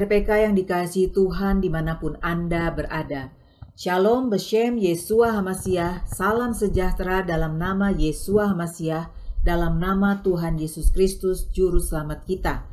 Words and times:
RPK 0.00 0.48
yang 0.48 0.56
dikasihi 0.56 1.12
Tuhan 1.12 1.60
di 1.60 1.68
mana 1.68 2.00
pun 2.00 2.16
Anda 2.24 2.72
berada. 2.72 3.36
Shalom 3.76 4.32
Beshem 4.32 4.80
Yesua 4.80 5.36
Hamasiah, 5.36 6.08
salam 6.08 6.56
sejahtera 6.56 7.20
dalam 7.20 7.60
nama 7.60 7.92
Yesua 7.92 8.48
Hamasiah, 8.48 9.12
dalam 9.44 9.76
nama 9.76 10.24
Tuhan 10.24 10.56
Yesus 10.56 10.88
Kristus, 10.88 11.52
Juru 11.52 11.84
Selamat 11.84 12.24
kita. 12.24 12.64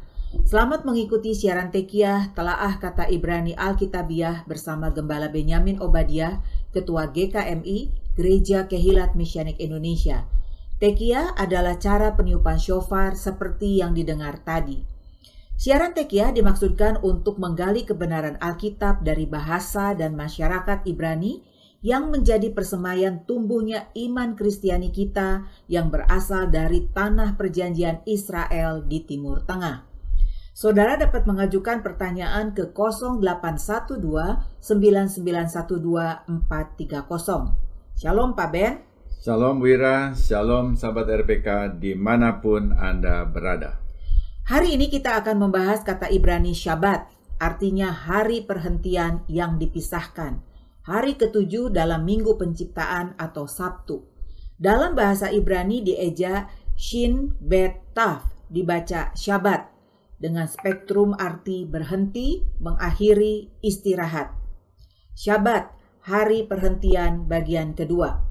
Selamat 0.47 0.87
mengikuti 0.87 1.35
siaran 1.35 1.67
Tekiah, 1.67 2.31
telaah 2.31 2.79
kata 2.79 3.11
Ibrani 3.11 3.59
Alkitabiah 3.59 4.47
bersama 4.47 4.95
Gembala 4.95 5.27
Benyamin 5.27 5.83
Obadiah, 5.83 6.39
Ketua 6.71 7.11
GKMI, 7.11 7.91
Gereja 8.15 8.71
Kehilat 8.71 9.19
Mesianik 9.19 9.59
Indonesia. 9.59 10.23
Tekiah 10.79 11.35
adalah 11.35 11.75
cara 11.75 12.15
peniupan 12.15 12.55
shofar 12.55 13.19
seperti 13.19 13.83
yang 13.83 13.91
didengar 13.91 14.39
tadi. 14.47 14.95
Siaran 15.57 15.97
Tekiah 15.97 16.29
dimaksudkan 16.29 17.01
untuk 17.01 17.41
menggali 17.41 17.81
kebenaran 17.81 18.37
Alkitab 18.37 19.01
dari 19.01 19.25
bahasa 19.25 19.97
dan 19.97 20.13
masyarakat 20.13 20.85
Ibrani 20.85 21.41
yang 21.81 22.13
menjadi 22.13 22.53
persemayan 22.53 23.25
tumbuhnya 23.25 23.89
iman 23.97 24.37
Kristiani 24.37 24.93
kita 24.93 25.49
yang 25.65 25.89
berasal 25.89 26.53
dari 26.53 26.85
tanah 26.93 27.41
perjanjian 27.41 28.05
Israel 28.05 28.85
di 28.85 29.01
Timur 29.01 29.41
Tengah. 29.49 29.81
Saudara 30.53 30.93
dapat 30.93 31.25
mengajukan 31.25 31.81
pertanyaan 31.81 32.53
ke 32.53 32.69
0812 32.69 33.97
9912 34.61 34.61
430. 34.61 36.37
Shalom 37.97 38.37
Pak 38.37 38.49
Ben. 38.53 38.85
Shalom 39.25 39.57
Wira, 39.57 40.13
Shalom 40.13 40.77
sahabat 40.77 41.09
RPK 41.25 41.81
di 41.81 41.97
mana 41.97 42.45
pun 42.45 42.77
Anda 42.77 43.25
berada. 43.25 43.86
Hari 44.47 44.79
ini 44.79 44.87
kita 44.87 45.19
akan 45.19 45.43
membahas 45.43 45.83
kata 45.83 46.07
Ibrani 46.07 46.55
Syabat, 46.55 47.11
artinya 47.35 47.91
hari 47.91 48.47
perhentian 48.47 49.27
yang 49.27 49.59
dipisahkan. 49.59 50.39
Hari 50.87 51.19
ketujuh 51.19 51.67
dalam 51.67 52.07
minggu 52.07 52.39
penciptaan 52.39 53.11
atau 53.19 53.43
Sabtu. 53.43 54.07
Dalam 54.55 54.95
bahasa 54.95 55.27
Ibrani 55.27 55.83
dieja 55.83 56.47
Shin 56.79 57.35
Bet 57.43 57.91
Taf, 57.91 58.23
dibaca 58.47 59.11
Syabat, 59.19 59.67
dengan 60.15 60.47
spektrum 60.47 61.11
arti 61.19 61.67
berhenti, 61.67 62.47
mengakhiri, 62.63 63.51
istirahat. 63.59 64.31
Syabat, 65.11 65.75
hari 66.07 66.47
perhentian 66.47 67.27
bagian 67.27 67.75
kedua. 67.75 68.23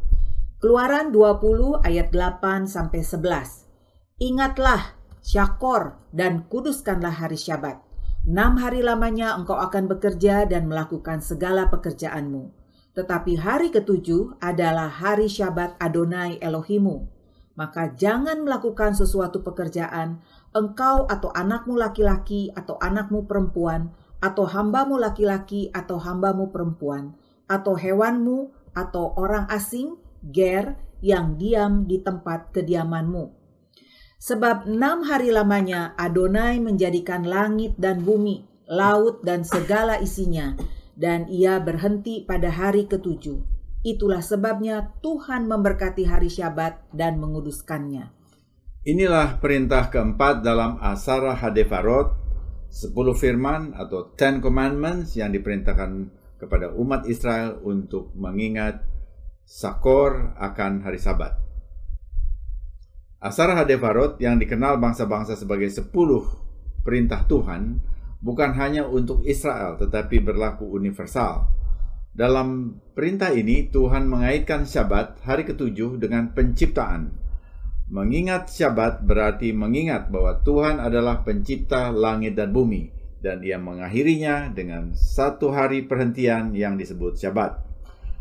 Keluaran 0.64 1.12
20 1.12 1.84
ayat 1.84 2.08
8 2.08 2.64
sampai 2.64 3.04
11. 3.04 3.68
Ingatlah 4.16 4.96
syakor, 5.26 5.98
dan 6.14 6.46
kuduskanlah 6.46 7.10
hari 7.10 7.34
syabat. 7.34 7.82
Enam 8.22 8.62
hari 8.62 8.78
lamanya 8.78 9.34
engkau 9.34 9.58
akan 9.58 9.90
bekerja 9.90 10.46
dan 10.46 10.70
melakukan 10.70 11.18
segala 11.18 11.66
pekerjaanmu. 11.66 12.54
Tetapi 12.94 13.34
hari 13.42 13.74
ketujuh 13.74 14.38
adalah 14.38 14.86
hari 14.86 15.26
syabat 15.26 15.74
Adonai 15.82 16.38
Elohimu. 16.38 17.10
Maka 17.58 17.90
jangan 17.98 18.46
melakukan 18.46 18.94
sesuatu 18.94 19.42
pekerjaan, 19.42 20.22
engkau 20.54 21.10
atau 21.10 21.34
anakmu 21.34 21.74
laki-laki 21.74 22.54
atau 22.54 22.78
anakmu 22.78 23.26
perempuan, 23.26 23.90
atau 24.22 24.46
hambamu 24.46 24.94
laki-laki 24.94 25.74
atau 25.74 25.98
hambamu 25.98 26.54
perempuan, 26.54 27.18
atau 27.50 27.74
hewanmu 27.74 28.54
atau 28.78 29.10
orang 29.18 29.50
asing, 29.50 29.98
ger, 30.22 30.78
yang 31.02 31.34
diam 31.36 31.84
di 31.84 32.00
tempat 32.00 32.54
kediamanmu 32.54 33.35
Sebab 34.16 34.64
enam 34.64 35.04
hari 35.04 35.28
lamanya 35.28 35.92
Adonai 36.00 36.56
menjadikan 36.56 37.28
langit 37.28 37.76
dan 37.76 38.00
bumi, 38.00 38.48
laut 38.64 39.20
dan 39.22 39.44
segala 39.44 40.00
isinya, 40.00 40.56
dan 40.96 41.28
ia 41.28 41.60
berhenti 41.60 42.24
pada 42.24 42.48
hari 42.48 42.88
ketujuh. 42.88 43.44
Itulah 43.86 44.24
sebabnya 44.24 44.96
Tuhan 45.04 45.46
memberkati 45.46 46.08
hari 46.08 46.32
Syabat 46.32 46.80
dan 46.90 47.22
menguduskannya. 47.22 48.10
Inilah 48.82 49.38
perintah 49.38 49.92
keempat 49.92 50.42
dalam 50.42 50.80
Asara 50.82 51.36
Hadefarot, 51.38 52.16
sepuluh 52.66 53.14
firman 53.14 53.76
atau 53.78 54.10
Ten 54.18 54.42
Commandments 54.42 55.14
yang 55.14 55.30
diperintahkan 55.30 56.10
kepada 56.40 56.74
umat 56.74 57.06
Israel 57.06 57.62
untuk 57.62 58.10
mengingat 58.18 58.82
sakor 59.46 60.34
akan 60.34 60.82
hari 60.82 60.98
Sabat. 60.98 61.45
Asar 63.16 63.48
Hadevarot 63.56 64.20
yang 64.20 64.36
dikenal 64.36 64.76
bangsa-bangsa 64.76 65.40
sebagai 65.40 65.72
sepuluh 65.72 66.28
perintah 66.84 67.24
Tuhan 67.24 67.80
bukan 68.20 68.52
hanya 68.60 68.84
untuk 68.84 69.24
Israel 69.24 69.80
tetapi 69.80 70.20
berlaku 70.20 70.68
universal. 70.68 71.48
Dalam 72.12 72.76
perintah 72.92 73.32
ini 73.32 73.72
Tuhan 73.72 74.04
mengaitkan 74.04 74.68
Syabat 74.68 75.24
hari 75.24 75.48
ketujuh 75.48 75.96
dengan 75.96 76.36
penciptaan. 76.36 77.16
Mengingat 77.88 78.52
Syabat 78.52 79.00
berarti 79.00 79.48
mengingat 79.56 80.12
bahwa 80.12 80.36
Tuhan 80.44 80.76
adalah 80.76 81.24
pencipta 81.24 81.88
langit 81.88 82.36
dan 82.36 82.52
bumi 82.52 82.92
dan 83.24 83.40
ia 83.40 83.56
mengakhirinya 83.56 84.52
dengan 84.52 84.92
satu 84.92 85.56
hari 85.56 85.88
perhentian 85.88 86.52
yang 86.52 86.76
disebut 86.76 87.16
Syabat. 87.16 87.64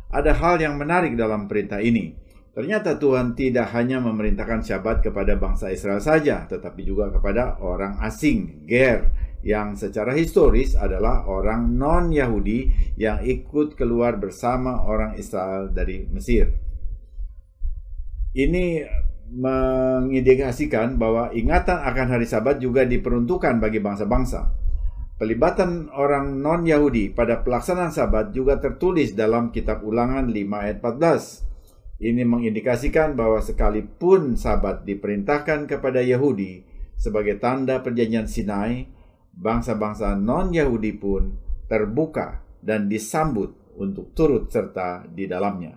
Ada 0.08 0.32
hal 0.40 0.64
yang 0.64 0.80
menarik 0.80 1.20
dalam 1.20 1.52
perintah 1.52 1.84
ini 1.84 2.25
Ternyata 2.56 2.96
Tuhan 2.96 3.36
tidak 3.36 3.76
hanya 3.76 4.00
memerintahkan 4.00 4.64
syabat 4.64 5.04
kepada 5.04 5.36
bangsa 5.36 5.76
Israel 5.76 6.00
saja, 6.00 6.48
tetapi 6.48 6.88
juga 6.88 7.12
kepada 7.12 7.60
orang 7.60 8.00
asing, 8.00 8.64
Ger, 8.64 9.12
yang 9.44 9.76
secara 9.76 10.16
historis 10.16 10.72
adalah 10.72 11.28
orang 11.28 11.76
non-Yahudi 11.76 12.72
yang 12.96 13.20
ikut 13.28 13.76
keluar 13.76 14.16
bersama 14.16 14.88
orang 14.88 15.20
Israel 15.20 15.68
dari 15.68 16.08
Mesir. 16.08 16.56
Ini 18.32 18.88
mengindikasikan 19.36 20.96
bahwa 20.96 21.36
ingatan 21.36 21.84
akan 21.84 22.08
hari 22.08 22.24
Sabat 22.24 22.64
juga 22.64 22.88
diperuntukkan 22.88 23.60
bagi 23.60 23.84
bangsa-bangsa. 23.84 24.48
Pelibatan 25.20 25.92
orang 25.92 26.40
non-Yahudi 26.40 27.12
pada 27.12 27.44
pelaksanaan 27.44 27.92
Sabat 27.92 28.32
juga 28.32 28.64
tertulis 28.64 29.12
dalam 29.12 29.52
kitab 29.52 29.84
Ulangan 29.84 30.32
5 30.32 30.64
ayat 30.64 30.80
14 30.80 31.55
ini 31.96 32.28
mengindikasikan 32.28 33.16
bahwa 33.16 33.40
sekalipun 33.40 34.36
sabat 34.36 34.84
diperintahkan 34.84 35.64
kepada 35.72 36.04
Yahudi 36.04 36.68
sebagai 37.00 37.40
tanda 37.40 37.80
perjanjian 37.80 38.28
Sinai, 38.28 38.88
bangsa-bangsa 39.36 40.16
non-Yahudi 40.16 40.92
pun 41.00 41.36
terbuka 41.68 42.44
dan 42.60 42.88
disambut 42.92 43.56
untuk 43.76 44.12
turut 44.16 44.52
serta 44.52 45.08
di 45.08 45.28
dalamnya. 45.28 45.76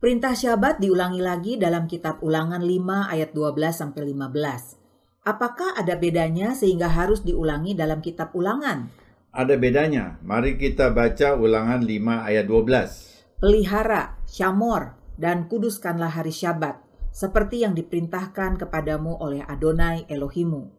Perintah 0.00 0.32
syabat 0.32 0.80
diulangi 0.80 1.20
lagi 1.20 1.52
dalam 1.60 1.84
kitab 1.84 2.24
Ulangan 2.24 2.64
5 2.64 3.12
ayat 3.12 3.30
12 3.36 3.68
sampai 3.70 4.02
15. 4.08 5.28
Apakah 5.28 5.76
ada 5.76 6.00
bedanya 6.00 6.56
sehingga 6.56 6.88
harus 6.88 7.20
diulangi 7.20 7.76
dalam 7.76 8.00
kitab 8.00 8.32
Ulangan? 8.32 8.88
Ada 9.30 9.60
bedanya. 9.60 10.16
Mari 10.24 10.56
kita 10.56 10.88
baca 10.96 11.36
Ulangan 11.36 11.84
5 11.84 12.26
ayat 12.32 12.48
12. 12.48 13.44
Pelihara, 13.44 14.16
syamor, 14.24 14.99
dan 15.20 15.52
kuduskanlah 15.52 16.16
hari 16.16 16.32
Syabat, 16.32 16.80
seperti 17.12 17.60
yang 17.60 17.76
diperintahkan 17.76 18.56
kepadamu 18.56 19.20
oleh 19.20 19.44
Adonai 19.44 20.08
Elohimu. 20.08 20.72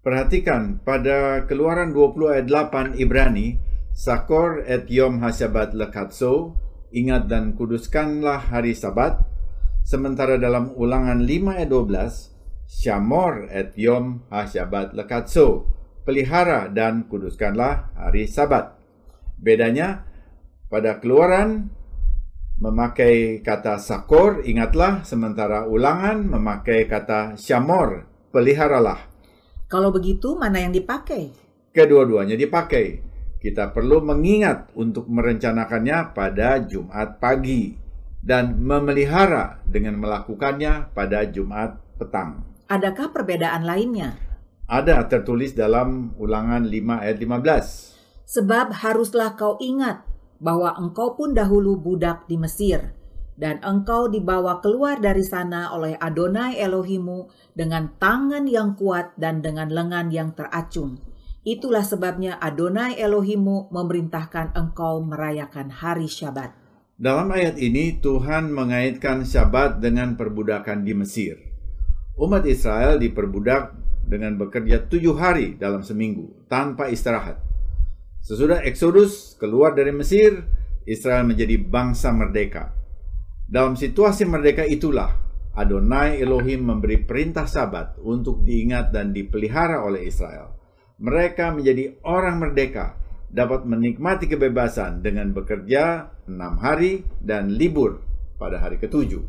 Perhatikan 0.00 0.80
pada 0.80 1.44
keluaran 1.44 1.92
20 1.92 2.32
ayat 2.32 2.46
8 2.48 2.96
Ibrani, 2.96 3.60
Sakor 3.92 4.64
et 4.64 4.88
Yom 4.88 5.20
HaSyabat 5.20 5.76
Lekatso, 5.76 6.56
ingat 6.96 7.28
dan 7.28 7.52
kuduskanlah 7.52 8.48
hari 8.48 8.72
Sabat, 8.72 9.20
sementara 9.84 10.40
dalam 10.40 10.72
ulangan 10.72 11.20
5 11.20 11.60
ayat 11.60 11.68
12, 11.68 12.32
Syamor 12.64 13.52
et 13.52 13.76
Yom 13.76 14.24
HaSyabat 14.32 14.96
Lekatso, 14.96 15.68
pelihara 16.08 16.72
dan 16.72 17.04
kuduskanlah 17.04 17.92
hari 17.92 18.24
Sabat. 18.24 18.80
Bedanya, 19.36 20.08
pada 20.72 21.00
keluaran 21.04 21.68
memakai 22.58 23.38
kata 23.38 23.78
sakor, 23.78 24.42
ingatlah, 24.42 25.06
sementara 25.06 25.66
ulangan 25.70 26.26
memakai 26.26 26.90
kata 26.90 27.38
syamor, 27.38 28.06
peliharalah. 28.34 29.06
Kalau 29.70 29.94
begitu, 29.94 30.34
mana 30.34 30.58
yang 30.58 30.74
dipakai? 30.74 31.30
Kedua-duanya 31.70 32.34
dipakai. 32.34 33.06
Kita 33.38 33.70
perlu 33.70 34.02
mengingat 34.02 34.74
untuk 34.74 35.06
merencanakannya 35.06 36.10
pada 36.10 36.58
Jumat 36.58 37.22
pagi 37.22 37.78
dan 38.18 38.58
memelihara 38.58 39.62
dengan 39.62 39.94
melakukannya 40.02 40.90
pada 40.90 41.22
Jumat 41.30 41.78
petang. 41.94 42.42
Adakah 42.66 43.14
perbedaan 43.14 43.62
lainnya? 43.62 44.18
Ada 44.66 45.06
tertulis 45.06 45.54
dalam 45.54 46.18
ulangan 46.18 46.66
5 46.66 47.04
ayat 47.06 47.16
15. 47.22 48.26
Sebab 48.26 48.66
haruslah 48.82 49.38
kau 49.38 49.56
ingat 49.62 50.07
bahwa 50.38 50.74
engkau 50.78 51.18
pun 51.18 51.34
dahulu 51.34 51.78
budak 51.78 52.26
di 52.30 52.38
Mesir, 52.38 52.94
dan 53.38 53.62
engkau 53.62 54.10
dibawa 54.10 54.58
keluar 54.58 54.98
dari 54.98 55.22
sana 55.22 55.70
oleh 55.70 55.94
Adonai 55.94 56.58
Elohimu 56.58 57.30
dengan 57.54 57.94
tangan 57.98 58.50
yang 58.50 58.74
kuat 58.74 59.14
dan 59.14 59.38
dengan 59.42 59.70
lengan 59.70 60.10
yang 60.10 60.34
teracung. 60.34 60.98
Itulah 61.46 61.86
sebabnya 61.86 62.36
Adonai 62.42 62.98
Elohimmu 62.98 63.70
memerintahkan 63.72 64.58
engkau 64.58 65.00
merayakan 65.00 65.70
hari 65.72 66.10
Syabat. 66.10 66.52
Dalam 66.98 67.30
ayat 67.30 67.56
ini 67.62 67.96
Tuhan 68.02 68.50
mengaitkan 68.50 69.22
Syabat 69.22 69.78
dengan 69.78 70.18
perbudakan 70.18 70.82
di 70.82 70.92
Mesir. 70.98 71.38
Umat 72.18 72.42
Israel 72.42 72.98
diperbudak 72.98 73.70
dengan 74.04 74.34
bekerja 74.34 74.90
tujuh 74.90 75.14
hari 75.14 75.54
dalam 75.54 75.86
seminggu 75.86 76.36
tanpa 76.50 76.90
istirahat. 76.90 77.47
Sesudah 78.28 78.60
Eksodus 78.60 79.40
keluar 79.40 79.72
dari 79.72 79.88
Mesir, 79.88 80.44
Israel 80.84 81.24
menjadi 81.24 81.56
bangsa 81.56 82.12
merdeka. 82.12 82.76
Dalam 83.48 83.72
situasi 83.72 84.28
merdeka 84.28 84.68
itulah 84.68 85.16
Adonai 85.56 86.20
Elohim 86.20 86.68
memberi 86.68 87.00
perintah 87.00 87.48
sabat 87.48 87.96
untuk 88.04 88.44
diingat 88.44 88.92
dan 88.92 89.16
dipelihara 89.16 89.80
oleh 89.80 90.04
Israel 90.04 90.58
mereka 90.98 91.54
menjadi 91.54 91.94
orang 92.02 92.42
merdeka, 92.42 92.98
dapat 93.30 93.62
menikmati 93.62 94.26
kebebasan 94.26 94.98
dengan 94.98 95.30
bekerja 95.30 96.10
enam 96.26 96.58
hari 96.58 97.06
dan 97.22 97.54
libur 97.54 98.02
pada 98.34 98.58
hari 98.58 98.82
ketujuh. 98.82 99.22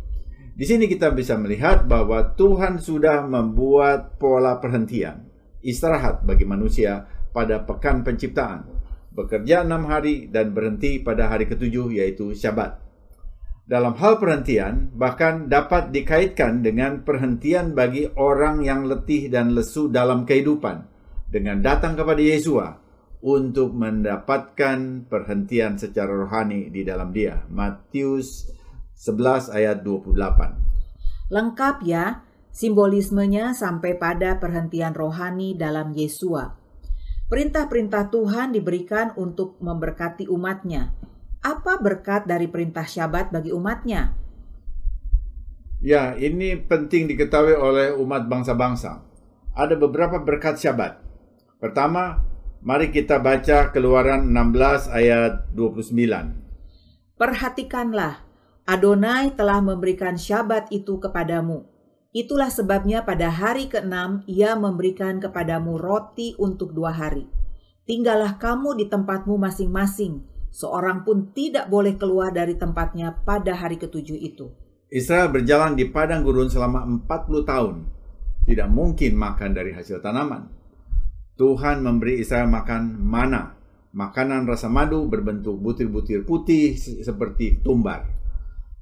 Di 0.57 0.65
sini 0.67 0.89
kita 0.89 1.13
bisa 1.13 1.39
melihat 1.39 1.87
bahwa 1.87 2.35
Tuhan 2.35 2.81
sudah 2.81 3.23
membuat 3.23 4.19
pola 4.19 4.59
perhentian, 4.59 5.29
istirahat 5.63 6.25
bagi 6.25 6.43
manusia 6.43 7.05
pada 7.31 7.63
pekan 7.63 8.03
penciptaan, 8.03 8.78
bekerja 9.19 9.67
enam 9.67 9.83
hari 9.91 10.31
dan 10.31 10.55
berhenti 10.55 11.03
pada 11.03 11.27
hari 11.27 11.43
ketujuh 11.51 11.91
yaitu 11.99 12.31
Syabat. 12.31 12.79
Dalam 13.69 13.93
hal 14.01 14.17
perhentian, 14.17 14.89
bahkan 14.97 15.45
dapat 15.45 15.93
dikaitkan 15.93 16.65
dengan 16.65 17.05
perhentian 17.05 17.77
bagi 17.77 18.09
orang 18.17 18.65
yang 18.65 18.89
letih 18.89 19.29
dan 19.29 19.53
lesu 19.53 19.93
dalam 19.93 20.25
kehidupan, 20.25 20.89
dengan 21.29 21.61
datang 21.61 21.93
kepada 21.93 22.17
Yesua 22.17 22.81
untuk 23.21 23.75
mendapatkan 23.77 25.05
perhentian 25.05 25.77
secara 25.77 26.09
rohani 26.09 26.73
di 26.73 26.81
dalam 26.81 27.13
dia. 27.13 27.45
Matius 27.51 28.49
11 28.97 29.53
ayat 29.53 29.85
28. 29.85 31.29
Lengkap 31.29 31.75
ya, 31.85 32.25
simbolismenya 32.49 33.53
sampai 33.53 33.95
pada 34.01 34.41
perhentian 34.41 34.97
rohani 34.97 35.53
dalam 35.53 35.93
Yesua. 35.93 36.58
Perintah-perintah 37.29 38.09
Tuhan 38.09 38.57
diberikan 38.57 39.13
untuk 39.13 39.61
memberkati 39.61 40.25
umatnya. 40.33 40.97
Apa 41.45 41.77
berkat 41.77 42.25
dari 42.25 42.49
perintah 42.49 42.89
syabat 42.89 43.29
bagi 43.29 43.53
umatnya? 43.53 44.17
Ya, 45.77 46.17
ini 46.17 46.57
penting 46.57 47.05
diketahui 47.05 47.53
oleh 47.53 47.93
umat 48.01 48.25
bangsa-bangsa. 48.25 49.05
Ada 49.53 49.77
beberapa 49.77 50.17
berkat 50.17 50.57
syabat. 50.57 51.05
Pertama, 51.61 52.25
mari 52.65 52.89
kita 52.89 53.21
baca 53.21 53.69
Keluaran 53.69 54.25
16 54.25 54.89
ayat 54.89 55.53
29. 55.53 56.33
Perhatikanlah, 57.13 58.25
Adonai 58.65 59.37
telah 59.37 59.61
memberikan 59.61 60.17
syabat 60.17 60.65
itu 60.73 60.97
kepadamu. 60.97 61.61
Itulah 62.09 62.49
sebabnya 62.49 63.05
pada 63.05 63.29
hari 63.29 63.69
keenam 63.69 64.25
ia 64.25 64.57
memberikan 64.57 65.21
kepadamu 65.21 65.77
roti 65.77 66.33
untuk 66.41 66.73
dua 66.73 66.89
hari. 66.89 67.29
Tinggallah 67.85 68.41
kamu 68.41 68.81
di 68.81 68.89
tempatmu 68.89 69.37
masing-masing. 69.37 70.25
Seorang 70.49 71.05
pun 71.05 71.29
tidak 71.37 71.69
boleh 71.69 72.01
keluar 72.01 72.33
dari 72.33 72.57
tempatnya 72.57 73.13
pada 73.13 73.53
hari 73.53 73.77
ketujuh 73.77 74.17
itu. 74.17 74.49
Israel 74.89 75.29
berjalan 75.29 75.77
di 75.77 75.85
padang 75.85 76.25
gurun 76.25 76.49
selama 76.49 76.81
40 77.05 77.45
tahun. 77.45 77.75
Tidak 78.49 78.69
mungkin 78.73 79.13
makan 79.13 79.53
dari 79.53 79.77
hasil 79.77 80.01
tanaman. 80.01 80.49
Tuhan 81.37 81.85
memberi 81.85 82.25
Israel 82.25 82.49
makan 82.49 82.97
mana, 82.97 83.53
makanan 83.93 84.49
rasa 84.49 84.65
madu 84.65 85.05
berbentuk 85.05 85.61
butir-butir 85.61 86.25
putih 86.25 86.73
seperti 86.77 87.61
tumbar. 87.61 88.18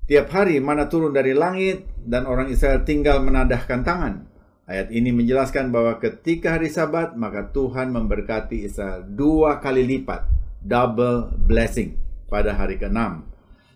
Tiap 0.07 0.31
hari 0.31 0.63
mana 0.63 0.87
turun 0.87 1.11
dari 1.11 1.35
langit 1.35 1.83
dan 1.99 2.23
orang 2.23 2.47
Israel 2.47 2.87
tinggal 2.87 3.19
menadahkan 3.19 3.83
tangan. 3.83 4.23
Ayat 4.63 4.87
ini 4.95 5.11
menjelaskan 5.11 5.67
bahwa 5.67 5.99
ketika 5.99 6.55
hari 6.55 6.71
sabat 6.71 7.19
maka 7.19 7.51
Tuhan 7.51 7.91
memberkati 7.91 8.63
Israel 8.63 9.03
dua 9.03 9.59
kali 9.59 9.83
lipat, 9.83 10.23
double 10.63 11.35
blessing 11.43 11.99
pada 12.31 12.55
hari 12.55 12.79
ke-6. 12.79 12.99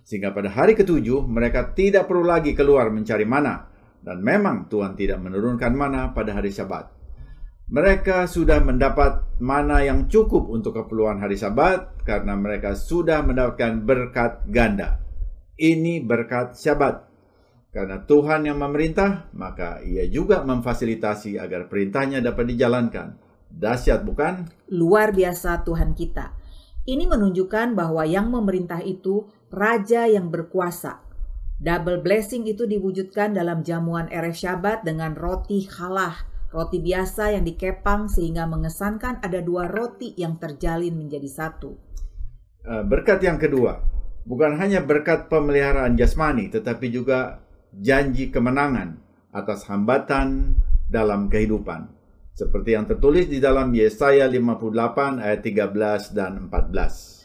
Sehingga 0.08 0.32
pada 0.32 0.48
hari 0.48 0.72
ketujuh 0.80 1.28
mereka 1.28 1.76
tidak 1.76 2.08
perlu 2.08 2.24
lagi 2.24 2.56
keluar 2.56 2.88
mencari 2.88 3.28
mana. 3.28 3.68
Dan 4.00 4.24
memang 4.24 4.72
Tuhan 4.72 4.96
tidak 4.96 5.20
menurunkan 5.20 5.76
mana 5.76 6.16
pada 6.16 6.32
hari 6.32 6.56
sabat 6.56 7.02
mereka 7.72 8.28
sudah 8.28 8.60
mendapat 8.60 9.24
mana 9.40 9.80
yang 9.80 10.12
cukup 10.12 10.52
untuk 10.52 10.76
keperluan 10.76 11.24
hari 11.24 11.40
Sabat 11.40 12.04
karena 12.04 12.36
mereka 12.36 12.76
sudah 12.76 13.24
mendapatkan 13.24 13.80
berkat 13.88 14.44
ganda. 14.52 15.00
Ini 15.62 16.02
berkat 16.02 16.58
Sabat. 16.58 17.06
Karena 17.70 18.02
Tuhan 18.02 18.50
yang 18.50 18.58
memerintah, 18.58 19.30
maka 19.38 19.78
ia 19.86 20.10
juga 20.10 20.42
memfasilitasi 20.42 21.38
agar 21.38 21.70
perintahnya 21.70 22.18
dapat 22.18 22.50
dijalankan. 22.50 23.14
Dahsyat 23.54 24.02
bukan? 24.02 24.50
Luar 24.74 25.14
biasa 25.14 25.62
Tuhan 25.62 25.94
kita. 25.94 26.34
Ini 26.90 27.06
menunjukkan 27.06 27.78
bahwa 27.78 28.02
yang 28.10 28.34
memerintah 28.34 28.82
itu 28.82 29.30
raja 29.54 30.10
yang 30.10 30.34
berkuasa. 30.34 31.06
Double 31.62 32.02
blessing 32.02 32.50
itu 32.50 32.66
diwujudkan 32.66 33.38
dalam 33.38 33.62
jamuan 33.62 34.10
Erev 34.10 34.34
Syabat 34.34 34.82
dengan 34.82 35.14
roti 35.14 35.70
halah 35.78 36.32
Roti 36.52 36.84
biasa 36.84 37.32
yang 37.32 37.48
dikepang 37.48 38.12
sehingga 38.12 38.44
mengesankan 38.44 39.24
ada 39.24 39.40
dua 39.40 39.72
roti 39.72 40.12
yang 40.20 40.36
terjalin 40.36 41.00
menjadi 41.00 41.30
satu. 41.32 41.80
Eh, 42.68 42.84
berkat 42.84 43.24
yang 43.24 43.40
kedua, 43.40 43.80
bukan 44.26 44.58
hanya 44.58 44.84
berkat 44.84 45.28
pemeliharaan 45.28 45.98
jasmani, 45.98 46.50
tetapi 46.52 46.92
juga 46.94 47.42
janji 47.74 48.30
kemenangan 48.30 49.00
atas 49.32 49.66
hambatan 49.68 50.60
dalam 50.92 51.32
kehidupan. 51.32 51.88
Seperti 52.36 52.76
yang 52.76 52.88
tertulis 52.88 53.28
di 53.28 53.44
dalam 53.44 53.72
Yesaya 53.76 54.28
58 54.28 55.20
ayat 55.20 55.42
13 55.44 56.16
dan 56.16 56.48
14. 56.48 57.22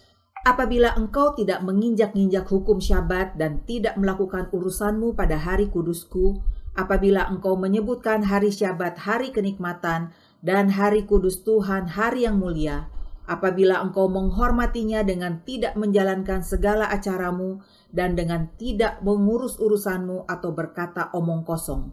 Apabila 0.47 0.94
engkau 0.94 1.35
tidak 1.35 1.59
menginjak-injak 1.66 2.47
hukum 2.47 2.78
syabat 2.78 3.35
dan 3.35 3.66
tidak 3.66 3.99
melakukan 3.99 4.47
urusanmu 4.54 5.18
pada 5.18 5.35
hari 5.35 5.66
kudusku, 5.66 6.38
apabila 6.78 7.26
engkau 7.26 7.59
menyebutkan 7.59 8.23
hari 8.23 8.54
Syabat 8.54 8.94
hari 9.00 9.35
kenikmatan 9.35 10.14
dan 10.44 10.71
hari 10.71 11.02
kudus 11.02 11.42
Tuhan 11.42 11.90
hari 11.90 12.30
yang 12.30 12.38
mulia, 12.38 12.87
apabila 13.26 13.83
engkau 13.83 14.06
menghormatinya 14.06 15.02
dengan 15.02 15.42
tidak 15.42 15.75
menjalankan 15.75 16.40
segala 16.40 16.88
acaramu 16.88 17.61
dan 17.92 18.14
dengan 18.14 18.49
tidak 18.56 19.02
mengurus 19.02 19.59
urusanmu 19.59 20.25
atau 20.30 20.50
berkata 20.54 21.11
omong 21.12 21.42
kosong, 21.42 21.90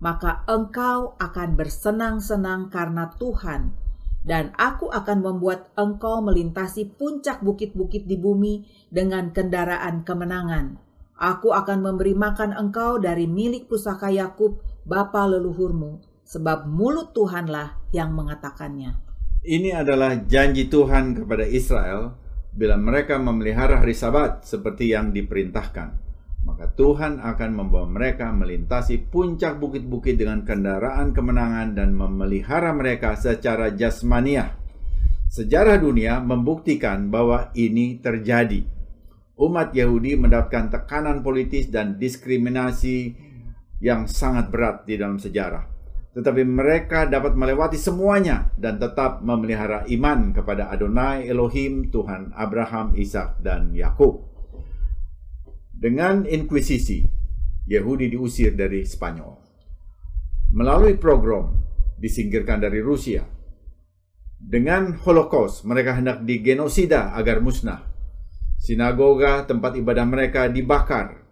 maka 0.00 0.42
engkau 0.48 1.14
akan 1.20 1.54
bersenang-senang 1.54 2.72
karena 2.72 3.12
Tuhan, 3.20 3.76
dan 4.24 4.56
aku 4.56 4.88
akan 4.88 5.20
membuat 5.20 5.70
engkau 5.76 6.24
melintasi 6.24 6.88
puncak 6.96 7.44
bukit-bukit 7.44 8.08
di 8.08 8.16
bumi 8.16 8.64
dengan 8.88 9.32
kendaraan 9.32 10.04
kemenangan 10.04 10.90
Aku 11.20 11.52
akan 11.52 11.84
memberi 11.84 12.16
makan 12.16 12.56
engkau 12.56 12.96
dari 12.96 13.28
milik 13.28 13.68
pusaka 13.68 14.08
Yakub, 14.08 14.64
bapa 14.88 15.28
leluhurmu, 15.28 16.00
sebab 16.24 16.64
mulut 16.64 17.12
Tuhanlah 17.12 17.76
yang 17.92 18.16
mengatakannya. 18.16 19.09
Ini 19.40 19.72
adalah 19.72 20.20
janji 20.28 20.68
Tuhan 20.68 21.16
kepada 21.16 21.48
Israel 21.48 22.12
bila 22.52 22.76
mereka 22.76 23.16
memelihara 23.16 23.80
hari 23.80 23.96
Sabat 23.96 24.44
seperti 24.44 24.92
yang 24.92 25.16
diperintahkan. 25.16 25.88
Maka 26.44 26.68
Tuhan 26.76 27.24
akan 27.24 27.50
membawa 27.56 27.88
mereka 27.88 28.28
melintasi 28.36 29.00
puncak 29.08 29.56
bukit-bukit 29.56 30.20
dengan 30.20 30.44
kendaraan 30.44 31.16
kemenangan 31.16 31.72
dan 31.72 31.96
memelihara 31.96 32.76
mereka 32.76 33.16
secara 33.16 33.72
jasmaniah. 33.72 34.60
Sejarah 35.32 35.80
dunia 35.80 36.20
membuktikan 36.20 37.08
bahwa 37.08 37.48
ini 37.56 37.96
terjadi 37.96 38.60
umat 39.40 39.72
Yahudi 39.72 40.20
mendapatkan 40.20 40.68
tekanan 40.68 41.24
politis 41.24 41.72
dan 41.72 41.96
diskriminasi 41.96 43.16
yang 43.80 44.04
sangat 44.04 44.52
berat 44.52 44.84
di 44.84 45.00
dalam 45.00 45.16
sejarah. 45.16 45.79
Tetapi 46.10 46.42
mereka 46.42 47.06
dapat 47.06 47.38
melewati 47.38 47.78
semuanya 47.78 48.50
dan 48.58 48.82
tetap 48.82 49.22
memelihara 49.22 49.86
iman 49.86 50.34
kepada 50.34 50.66
Adonai 50.66 51.30
Elohim, 51.30 51.86
Tuhan 51.88 52.34
Abraham, 52.34 52.98
Ishak, 52.98 53.38
dan 53.42 53.70
Yakub. 53.70 54.26
Dengan 55.70 56.26
inkuisisi, 56.26 57.06
Yahudi 57.70 58.10
diusir 58.10 58.58
dari 58.58 58.82
Spanyol. 58.82 59.38
Melalui 60.50 60.98
program 60.98 61.54
disingkirkan 62.02 62.58
dari 62.58 62.82
Rusia. 62.82 63.22
Dengan 64.40 64.98
Holocaust, 65.06 65.62
mereka 65.62 65.94
hendak 65.94 66.26
digenosida 66.26 67.14
agar 67.14 67.38
musnah 67.38 67.90
Sinagoga, 68.60 69.48
tempat 69.48 69.72
ibadah 69.72 70.04
mereka 70.04 70.44
dibakar. 70.52 71.24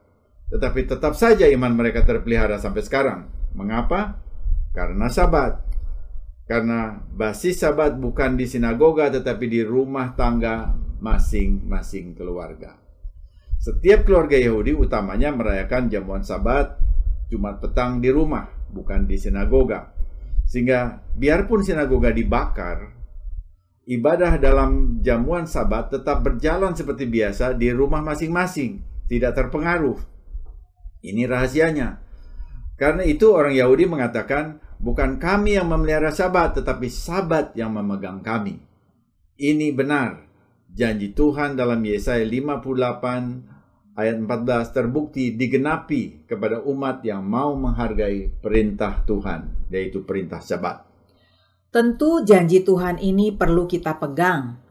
Tetapi 0.49 0.89
tetap 0.89 1.13
saja 1.13 1.45
iman 1.53 1.77
mereka 1.77 2.01
terpelihara 2.01 2.57
sampai 2.57 2.81
sekarang. 2.81 3.29
Mengapa? 3.53 4.17
Karena 4.73 5.07
sabat. 5.09 5.65
Karena 6.49 6.97
basis 7.13 7.61
sabat 7.61 8.01
bukan 8.01 8.41
di 8.41 8.49
sinagoga 8.49 9.13
tetapi 9.13 9.47
di 9.49 9.61
rumah 9.61 10.17
tangga 10.17 10.73
masing-masing 10.99 12.17
keluarga. 12.17 12.75
Setiap 13.59 14.09
keluarga 14.09 14.39
Yahudi 14.39 14.73
utamanya 14.73 15.35
merayakan 15.35 15.93
jamuan 15.93 16.25
sabat 16.25 16.79
Jumat 17.29 17.61
petang 17.61 18.01
di 18.01 18.09
rumah, 18.09 18.49
bukan 18.73 19.05
di 19.05 19.21
sinagoga. 19.21 19.93
Sehingga 20.49 21.05
biarpun 21.13 21.61
sinagoga 21.61 22.09
dibakar, 22.09 22.97
ibadah 23.85 24.41
dalam 24.41 25.05
jamuan 25.05 25.45
sabat 25.45 25.93
tetap 25.93 26.25
berjalan 26.25 26.73
seperti 26.73 27.05
biasa 27.05 27.53
di 27.53 27.69
rumah 27.69 28.01
masing-masing, 28.01 28.81
tidak 29.13 29.37
terpengaruh. 29.37 30.01
Ini 31.05 31.29
rahasianya. 31.29 32.08
Karena 32.79 33.03
itu 33.03 33.35
orang 33.35 33.59
Yahudi 33.59 33.91
mengatakan, 33.91 34.63
bukan 34.79 35.19
kami 35.19 35.59
yang 35.59 35.67
memelihara 35.67 36.15
sabat, 36.15 36.55
tetapi 36.55 36.87
sabat 36.87 37.51
yang 37.59 37.75
memegang 37.75 38.23
kami. 38.23 38.63
Ini 39.35 39.75
benar. 39.75 40.31
Janji 40.71 41.11
Tuhan 41.11 41.59
dalam 41.59 41.83
Yesaya 41.83 42.23
58 42.23 43.99
ayat 43.99 44.17
14 44.23 44.71
terbukti 44.71 45.35
digenapi 45.35 46.23
kepada 46.31 46.63
umat 46.63 47.03
yang 47.03 47.27
mau 47.27 47.59
menghargai 47.59 48.31
perintah 48.39 49.03
Tuhan, 49.03 49.67
yaitu 49.75 50.07
perintah 50.07 50.39
sabat. 50.39 50.87
Tentu 51.75 52.23
janji 52.23 52.63
Tuhan 52.63 53.03
ini 53.03 53.35
perlu 53.35 53.67
kita 53.67 53.99
pegang. 53.99 54.68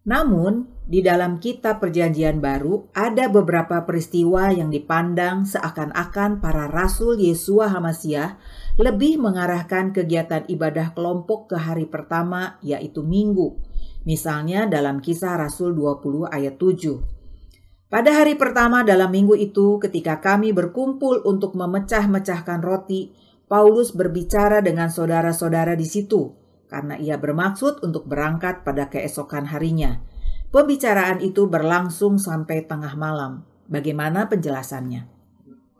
Namun, 0.00 0.64
di 0.88 1.04
dalam 1.04 1.36
kitab 1.44 1.84
Perjanjian 1.84 2.40
Baru 2.40 2.88
ada 2.96 3.28
beberapa 3.28 3.84
peristiwa 3.84 4.48
yang 4.48 4.72
dipandang 4.72 5.44
seakan-akan 5.44 6.40
para 6.40 6.72
rasul 6.72 7.20
Yesua 7.20 7.68
Hamasiah 7.68 8.40
lebih 8.80 9.20
mengarahkan 9.20 9.92
kegiatan 9.92 10.48
ibadah 10.48 10.96
kelompok 10.96 11.52
ke 11.52 11.56
hari 11.60 11.84
pertama 11.84 12.56
yaitu 12.64 13.04
Minggu. 13.04 13.60
Misalnya 14.08 14.64
dalam 14.64 15.04
kisah 15.04 15.36
Rasul 15.36 15.76
20 15.76 16.32
ayat 16.32 16.56
7. 16.56 17.92
Pada 17.92 18.10
hari 18.16 18.40
pertama 18.40 18.80
dalam 18.80 19.12
minggu 19.12 19.36
itu 19.36 19.76
ketika 19.84 20.24
kami 20.24 20.56
berkumpul 20.56 21.20
untuk 21.28 21.52
memecah-mecahkan 21.52 22.64
roti, 22.64 23.12
Paulus 23.44 23.92
berbicara 23.92 24.64
dengan 24.64 24.88
saudara-saudara 24.88 25.76
di 25.76 25.84
situ 25.84 26.39
karena 26.70 26.94
ia 26.96 27.18
bermaksud 27.18 27.82
untuk 27.82 28.06
berangkat 28.06 28.62
pada 28.62 28.86
keesokan 28.86 29.50
harinya. 29.50 29.98
Pembicaraan 30.54 31.18
itu 31.18 31.50
berlangsung 31.50 32.22
sampai 32.22 32.64
tengah 32.64 32.94
malam. 32.94 33.42
Bagaimana 33.66 34.30
penjelasannya? 34.30 35.10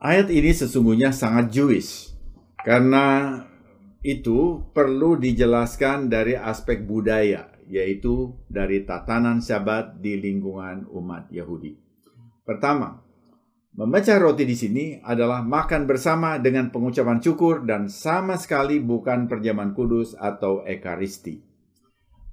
Ayat 0.03 0.27
ini 0.31 0.51
sesungguhnya 0.51 1.15
sangat 1.15 1.55
Jewish 1.55 2.11
karena 2.61 3.37
itu 4.01 4.65
perlu 4.73 5.17
dijelaskan 5.17 6.09
dari 6.09 6.37
aspek 6.37 6.85
budaya, 6.85 7.53
yaitu 7.69 8.33
dari 8.49 8.85
tatanan 8.89 9.45
Syabat 9.45 10.01
di 10.01 10.17
lingkungan 10.17 10.89
umat 10.89 11.29
Yahudi. 11.29 11.77
Pertama, 12.45 13.05
Memecah 13.71 14.19
roti 14.19 14.43
di 14.43 14.59
sini 14.59 14.99
adalah 14.99 15.47
makan 15.47 15.87
bersama 15.87 16.43
dengan 16.43 16.75
pengucapan 16.75 17.23
syukur 17.23 17.63
dan 17.63 17.87
sama 17.87 18.35
sekali 18.35 18.83
bukan 18.83 19.31
perjamuan 19.31 19.71
kudus 19.71 20.19
atau 20.19 20.67
ekaristi. 20.67 21.39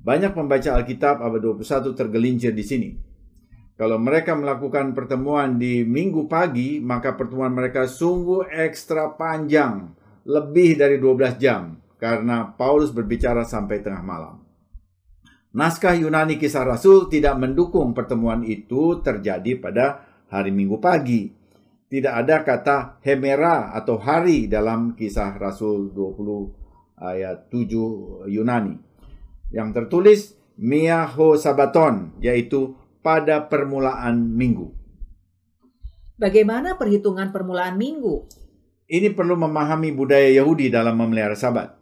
Banyak 0.02 0.34
pembaca 0.34 0.74
Alkitab 0.74 1.22
abad 1.22 1.38
21 1.38 1.94
tergelincir 1.94 2.58
di 2.58 2.66
sini. 2.66 2.90
Kalau 3.78 4.02
mereka 4.02 4.34
melakukan 4.34 4.98
pertemuan 4.98 5.62
di 5.62 5.86
minggu 5.86 6.26
pagi, 6.26 6.82
maka 6.82 7.14
pertemuan 7.14 7.54
mereka 7.54 7.86
sungguh 7.86 8.50
ekstra 8.50 9.14
panjang, 9.14 9.94
lebih 10.26 10.74
dari 10.74 10.98
12 10.98 11.38
jam, 11.38 11.78
karena 12.02 12.50
Paulus 12.58 12.90
berbicara 12.90 13.46
sampai 13.46 13.86
tengah 13.86 14.02
malam. 14.02 14.42
Naskah 15.54 15.94
Yunani 15.94 16.42
Kisah 16.42 16.66
Rasul 16.66 17.06
tidak 17.14 17.38
mendukung 17.38 17.94
pertemuan 17.94 18.42
itu 18.42 18.98
terjadi 19.06 19.62
pada 19.62 20.17
hari 20.28 20.52
Minggu 20.52 20.80
pagi. 20.80 21.32
Tidak 21.88 22.12
ada 22.12 22.44
kata 22.44 23.00
hemera 23.00 23.72
atau 23.72 23.96
hari 23.96 24.52
dalam 24.52 24.92
kisah 25.00 25.40
Rasul 25.40 25.96
20 25.96 27.00
ayat 27.00 27.48
7 27.48 28.28
Yunani. 28.28 28.76
Yang 29.56 29.70
tertulis 29.72 30.20
miaho 30.60 31.40
sabaton, 31.40 32.12
yaitu 32.20 32.76
pada 33.00 33.48
permulaan 33.48 34.36
minggu. 34.36 34.76
Bagaimana 36.20 36.76
perhitungan 36.76 37.32
permulaan 37.32 37.80
minggu? 37.80 38.28
Ini 38.92 39.16
perlu 39.16 39.40
memahami 39.40 39.96
budaya 39.96 40.28
Yahudi 40.28 40.68
dalam 40.68 41.00
memelihara 41.00 41.40
sabat. 41.40 41.78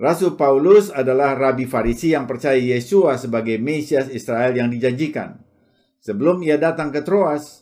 Rasul 0.00 0.36
Paulus 0.36 0.88
adalah 0.88 1.36
rabi 1.36 1.68
Farisi 1.68 2.16
yang 2.16 2.24
percaya 2.24 2.56
Yesua 2.56 3.20
sebagai 3.20 3.60
Mesias 3.60 4.08
Israel 4.08 4.56
yang 4.56 4.72
dijanjikan. 4.72 5.36
Sebelum 6.00 6.40
ia 6.40 6.56
datang 6.56 6.88
ke 6.88 7.04
Troas, 7.04 7.59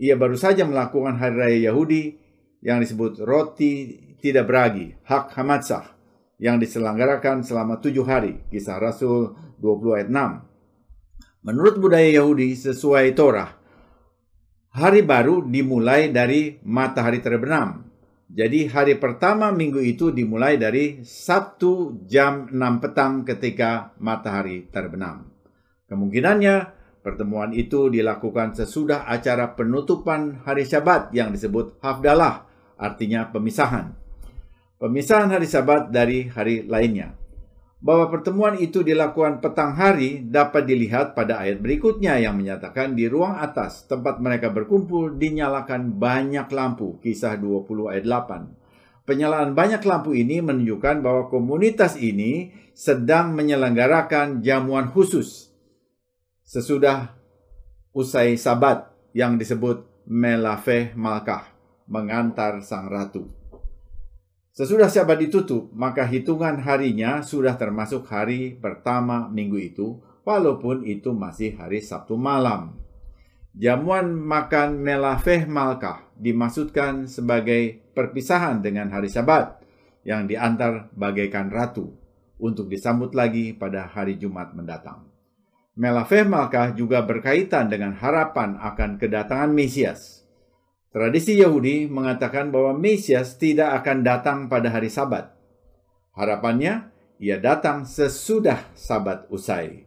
ia 0.00 0.16
baru 0.16 0.32
saja 0.40 0.64
melakukan 0.64 1.20
hari 1.20 1.36
raya 1.36 1.58
Yahudi 1.68 2.16
yang 2.64 2.80
disebut 2.80 3.20
roti 3.20 4.00
tidak 4.16 4.48
beragi, 4.48 4.96
hak 5.04 5.36
hamatsah, 5.36 5.92
yang 6.40 6.56
diselenggarakan 6.56 7.44
selama 7.44 7.84
tujuh 7.84 8.08
hari, 8.08 8.40
kisah 8.48 8.80
Rasul 8.80 9.36
20 9.60 9.96
ayat 10.00 10.08
6. 10.08 11.44
Menurut 11.44 11.74
budaya 11.76 12.08
Yahudi 12.08 12.56
sesuai 12.56 13.12
Torah, 13.12 13.52
hari 14.72 15.04
baru 15.04 15.44
dimulai 15.44 16.08
dari 16.08 16.56
matahari 16.64 17.20
terbenam. 17.20 17.84
Jadi 18.32 18.72
hari 18.72 18.96
pertama 18.96 19.52
minggu 19.52 19.84
itu 19.84 20.16
dimulai 20.16 20.56
dari 20.56 21.04
Sabtu 21.04 22.04
jam 22.08 22.48
6 22.48 22.56
petang 22.80 23.20
ketika 23.28 23.92
matahari 24.00 24.64
terbenam. 24.72 25.28
Kemungkinannya 25.92 26.79
Pertemuan 27.00 27.56
itu 27.56 27.88
dilakukan 27.88 28.52
sesudah 28.52 29.08
acara 29.08 29.56
penutupan 29.56 30.44
hari 30.44 30.68
Sabat 30.68 31.08
yang 31.16 31.32
disebut 31.32 31.80
Hafdalah, 31.80 32.44
artinya 32.76 33.32
pemisahan. 33.32 33.96
Pemisahan 34.76 35.32
hari 35.32 35.48
Sabat 35.48 35.88
dari 35.88 36.28
hari 36.28 36.68
lainnya. 36.68 37.16
Bahwa 37.80 38.12
pertemuan 38.12 38.60
itu 38.60 38.84
dilakukan 38.84 39.40
petang 39.40 39.72
hari 39.72 40.20
dapat 40.28 40.68
dilihat 40.68 41.16
pada 41.16 41.40
ayat 41.40 41.64
berikutnya 41.64 42.20
yang 42.20 42.36
menyatakan 42.36 42.92
di 42.92 43.08
ruang 43.08 43.40
atas 43.40 43.88
tempat 43.88 44.20
mereka 44.20 44.52
berkumpul 44.52 45.16
dinyalakan 45.16 45.96
banyak 45.96 46.52
lampu, 46.52 47.00
kisah 47.00 47.40
20 47.40 47.96
ayat 47.96 48.04
8. 48.04 49.08
Penyalaan 49.08 49.56
banyak 49.56 49.80
lampu 49.88 50.12
ini 50.12 50.44
menunjukkan 50.44 51.00
bahwa 51.00 51.32
komunitas 51.32 51.96
ini 51.96 52.52
sedang 52.76 53.32
menyelenggarakan 53.32 54.44
jamuan 54.44 54.92
khusus 54.92 55.49
sesudah 56.50 57.14
usai 57.94 58.34
sabat 58.34 58.90
yang 59.14 59.38
disebut 59.38 59.86
Melafeh 60.10 60.90
Malkah, 60.98 61.46
mengantar 61.86 62.58
sang 62.66 62.90
ratu. 62.90 63.30
Sesudah 64.50 64.90
sabat 64.90 65.22
ditutup, 65.22 65.70
maka 65.70 66.02
hitungan 66.02 66.58
harinya 66.58 67.22
sudah 67.22 67.54
termasuk 67.54 68.02
hari 68.10 68.58
pertama 68.58 69.30
minggu 69.30 69.62
itu, 69.62 70.02
walaupun 70.26 70.82
itu 70.82 71.14
masih 71.14 71.54
hari 71.54 71.78
Sabtu 71.78 72.18
malam. 72.18 72.74
Jamuan 73.54 74.10
makan 74.10 74.82
Melafeh 74.82 75.46
Malkah 75.46 76.02
dimaksudkan 76.18 77.06
sebagai 77.06 77.78
perpisahan 77.94 78.58
dengan 78.58 78.90
hari 78.90 79.06
sabat 79.06 79.62
yang 80.02 80.26
diantar 80.26 80.90
bagaikan 80.98 81.46
ratu 81.46 81.94
untuk 82.42 82.66
disambut 82.66 83.14
lagi 83.14 83.54
pada 83.54 83.86
hari 83.86 84.18
Jumat 84.18 84.50
mendatang. 84.50 85.09
Melafeh 85.78 86.26
Malkah 86.26 86.74
juga 86.74 87.06
berkaitan 87.06 87.70
dengan 87.70 87.94
harapan 87.94 88.58
akan 88.58 88.98
kedatangan 88.98 89.54
Mesias. 89.54 90.26
Tradisi 90.90 91.38
Yahudi 91.38 91.86
mengatakan 91.86 92.50
bahwa 92.50 92.74
Mesias 92.74 93.38
tidak 93.38 93.78
akan 93.82 94.02
datang 94.02 94.38
pada 94.50 94.74
hari 94.74 94.90
Sabat. 94.90 95.30
Harapannya, 96.18 96.90
ia 97.22 97.38
datang 97.38 97.86
sesudah 97.86 98.66
Sabat 98.74 99.30
usai. 99.30 99.86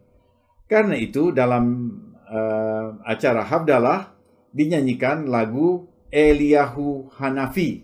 Karena 0.71 0.95
itu, 0.95 1.35
dalam 1.35 1.91
uh, 2.31 3.03
acara 3.03 3.43
Habdalah 3.43 4.15
dinyanyikan 4.55 5.27
lagu 5.27 5.91
Eliyahu 6.07 7.11
Hanafi 7.19 7.83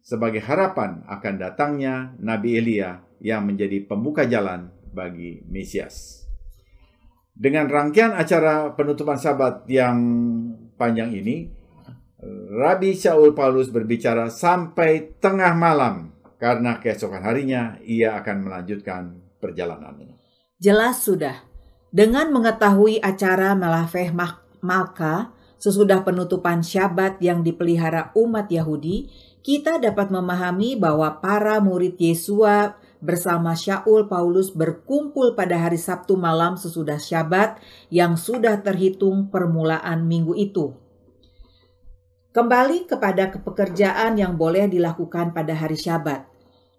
sebagai 0.00 0.40
harapan 0.40 1.04
akan 1.04 1.34
datangnya 1.36 2.16
Nabi 2.16 2.56
Elia 2.56 3.04
yang 3.20 3.44
menjadi 3.44 3.84
pembuka 3.84 4.24
jalan 4.24 4.72
bagi 4.92 5.44
Mesias. 5.48 6.23
Dengan 7.34 7.66
rangkaian 7.66 8.14
acara 8.14 8.70
penutupan 8.78 9.18
sabat 9.18 9.66
yang 9.66 9.98
panjang 10.78 11.10
ini, 11.10 11.50
Rabi 12.54 12.94
Shaul 12.94 13.34
Paulus 13.34 13.74
berbicara 13.74 14.30
sampai 14.30 15.18
tengah 15.18 15.52
malam 15.58 16.14
karena 16.38 16.78
keesokan 16.78 17.26
harinya 17.26 17.74
ia 17.82 18.14
akan 18.22 18.46
melanjutkan 18.46 19.18
perjalanannya. 19.42 20.14
Jelas 20.62 21.02
sudah. 21.02 21.42
Dengan 21.94 22.30
mengetahui 22.30 23.02
acara 23.02 23.54
Melafeh 23.54 24.14
Malka 24.62 25.34
sesudah 25.58 26.06
penutupan 26.06 26.62
syabat 26.62 27.18
yang 27.18 27.42
dipelihara 27.42 28.14
umat 28.14 28.46
Yahudi, 28.50 29.10
kita 29.44 29.82
dapat 29.82 30.08
memahami 30.08 30.74
bahwa 30.74 31.18
para 31.18 31.58
murid 31.58 31.98
Yesua 32.00 32.78
bersama 33.04 33.52
Syaul 33.52 34.08
Paulus 34.08 34.48
berkumpul 34.56 35.36
pada 35.36 35.60
hari 35.60 35.76
Sabtu 35.76 36.16
malam 36.16 36.56
sesudah 36.56 36.96
Syabat 36.96 37.60
yang 37.92 38.16
sudah 38.16 38.64
terhitung 38.64 39.28
permulaan 39.28 40.08
minggu 40.08 40.32
itu. 40.32 40.72
Kembali 42.32 42.88
kepada 42.88 43.30
pekerjaan 43.30 44.18
yang 44.18 44.34
boleh 44.34 44.66
dilakukan 44.66 45.36
pada 45.36 45.54
hari 45.54 45.76
Syabat. 45.76 46.26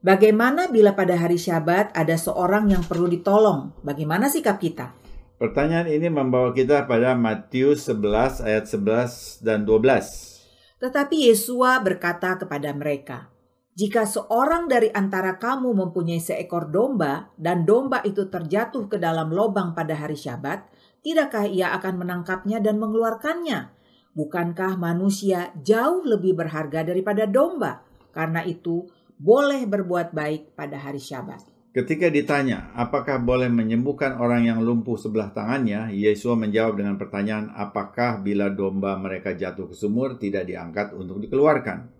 Bagaimana 0.03 0.67
bila 0.67 0.97
pada 0.97 1.15
hari 1.15 1.39
Syabat 1.39 1.93
ada 1.95 2.17
seorang 2.17 2.67
yang 2.73 2.83
perlu 2.83 3.07
ditolong? 3.07 3.71
Bagaimana 3.85 4.27
sikap 4.27 4.59
kita? 4.59 4.91
Pertanyaan 5.39 5.87
ini 5.87 6.11
membawa 6.11 6.51
kita 6.51 6.89
pada 6.89 7.13
Matius 7.15 7.87
11 7.87 8.43
ayat 8.43 8.65
11 8.67 9.45
dan 9.45 9.63
12. 9.63 10.81
Tetapi 10.83 11.31
Yesua 11.31 11.79
berkata 11.79 12.35
kepada 12.35 12.71
mereka, 12.75 13.31
"Jika 13.75 14.07
seorang 14.07 14.71
dari 14.71 14.87
antara 14.89 15.35
kamu 15.35 15.75
mempunyai 15.75 16.23
seekor 16.23 16.71
domba 16.71 17.27
dan 17.35 17.67
domba 17.67 17.99
itu 18.07 18.31
terjatuh 18.31 18.87
ke 18.87 18.95
dalam 18.95 19.29
lubang 19.35 19.75
pada 19.75 19.93
hari 19.99 20.15
Syabat, 20.15 20.63
tidakkah 21.03 21.43
ia 21.43 21.75
akan 21.75 22.01
menangkapnya 22.01 22.63
dan 22.63 22.79
mengeluarkannya?" 22.79 23.75
Bukankah 24.15 24.79
manusia 24.79 25.51
jauh 25.59 26.07
lebih 26.07 26.39
berharga 26.39 26.87
daripada 26.87 27.27
domba? 27.27 27.83
Karena 28.15 28.47
itu, 28.47 28.87
boleh 29.19 29.67
berbuat 29.67 30.15
baik 30.15 30.55
pada 30.55 30.79
hari 30.79 31.03
Syabat. 31.03 31.43
Ketika 31.75 32.07
ditanya, 32.07 32.71
apakah 32.71 33.19
boleh 33.19 33.51
menyembuhkan 33.51 34.15
orang 34.15 34.47
yang 34.47 34.63
lumpuh 34.63 34.95
sebelah 34.95 35.35
tangannya, 35.35 35.91
Yesus 35.91 36.31
menjawab 36.31 36.79
dengan 36.79 36.95
pertanyaan, 36.95 37.51
apakah 37.51 38.23
bila 38.23 38.47
domba 38.47 38.95
mereka 38.95 39.35
jatuh 39.35 39.67
ke 39.67 39.75
sumur 39.75 40.15
tidak 40.15 40.47
diangkat 40.47 40.95
untuk 40.95 41.19
dikeluarkan? 41.19 41.94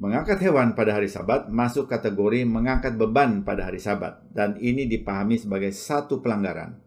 Mengangkat 0.00 0.40
hewan 0.40 0.72
pada 0.72 0.96
hari 0.96 1.12
Sabat 1.12 1.52
masuk 1.52 1.84
kategori 1.84 2.48
mengangkat 2.48 2.96
beban 2.96 3.44
pada 3.44 3.68
hari 3.68 3.76
Sabat, 3.76 4.24
dan 4.32 4.56
ini 4.56 4.88
dipahami 4.88 5.36
sebagai 5.36 5.68
satu 5.72 6.24
pelanggaran. 6.24 6.80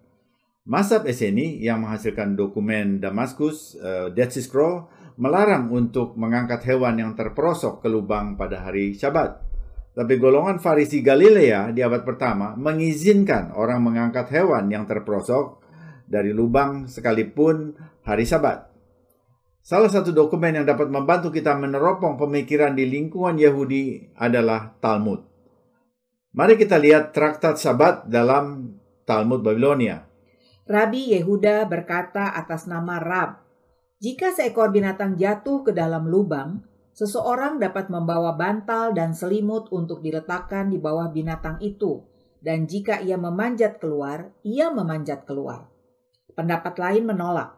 Masab 0.65 1.05
Eseni 1.05 1.62
yang 1.62 1.85
menghasilkan 1.85 2.33
dokumen 2.33 2.97
Damaskus, 2.97 3.77
uh, 3.77 4.09
Dead 4.09 4.33
Sea 4.33 4.41
Scroll, 4.41 4.89
melarang 5.21 5.69
untuk 5.69 6.17
mengangkat 6.17 6.65
hewan 6.65 6.97
yang 6.97 7.13
terperosok 7.13 7.85
ke 7.85 7.88
lubang 7.88 8.33
pada 8.33 8.65
hari 8.65 8.97
Syabat. 8.97 9.45
Tapi 9.95 10.19
golongan 10.19 10.59
Farisi 10.59 11.00
Galilea 11.00 11.71
di 11.71 11.79
abad 11.79 12.03
pertama 12.03 12.51
mengizinkan 12.59 13.55
orang 13.55 13.79
mengangkat 13.79 14.27
hewan 14.27 14.67
yang 14.67 14.83
terperosok 14.83 15.63
dari 16.03 16.35
lubang 16.35 16.91
sekalipun 16.91 17.77
hari 18.03 18.27
Sabat. 18.27 18.75
Salah 19.65 19.89
satu 19.89 20.13
dokumen 20.13 20.62
yang 20.62 20.69
dapat 20.69 20.93
membantu 20.93 21.34
kita 21.34 21.57
meneropong 21.57 22.22
pemikiran 22.22 22.77
di 22.77 22.86
lingkungan 22.86 23.34
Yahudi 23.34 24.13
adalah 24.13 24.77
Talmud. 24.77 25.25
Mari 26.38 26.53
kita 26.53 26.77
lihat 26.77 27.17
traktat 27.17 27.57
Sabat 27.57 28.05
dalam 28.05 28.77
Talmud 29.10 29.41
Babilonia. 29.41 30.05
Rabi 30.69 31.17
Yehuda 31.17 31.65
berkata 31.65 32.38
atas 32.38 32.69
nama 32.69 33.01
Rab, 33.01 33.41
"Jika 33.98 34.38
seekor 34.38 34.69
binatang 34.69 35.17
jatuh 35.17 35.65
ke 35.65 35.74
dalam 35.74 36.05
lubang, 36.13 36.62
seseorang 36.93 37.57
dapat 37.57 37.89
membawa 37.89 38.38
bantal 38.38 38.93
dan 38.93 39.17
selimut 39.17 39.74
untuk 39.74 40.05
diletakkan 40.05 40.69
di 40.69 40.77
bawah 40.77 41.10
binatang 41.10 41.57
itu, 41.57 42.05
dan 42.38 42.69
jika 42.69 43.01
ia 43.01 43.18
memanjat 43.18 43.81
keluar, 43.81 44.29
ia 44.46 44.70
memanjat 44.70 45.25
keluar." 45.25 45.74
Pendapat 46.37 46.77
lain 46.77 47.09
menolak. 47.09 47.54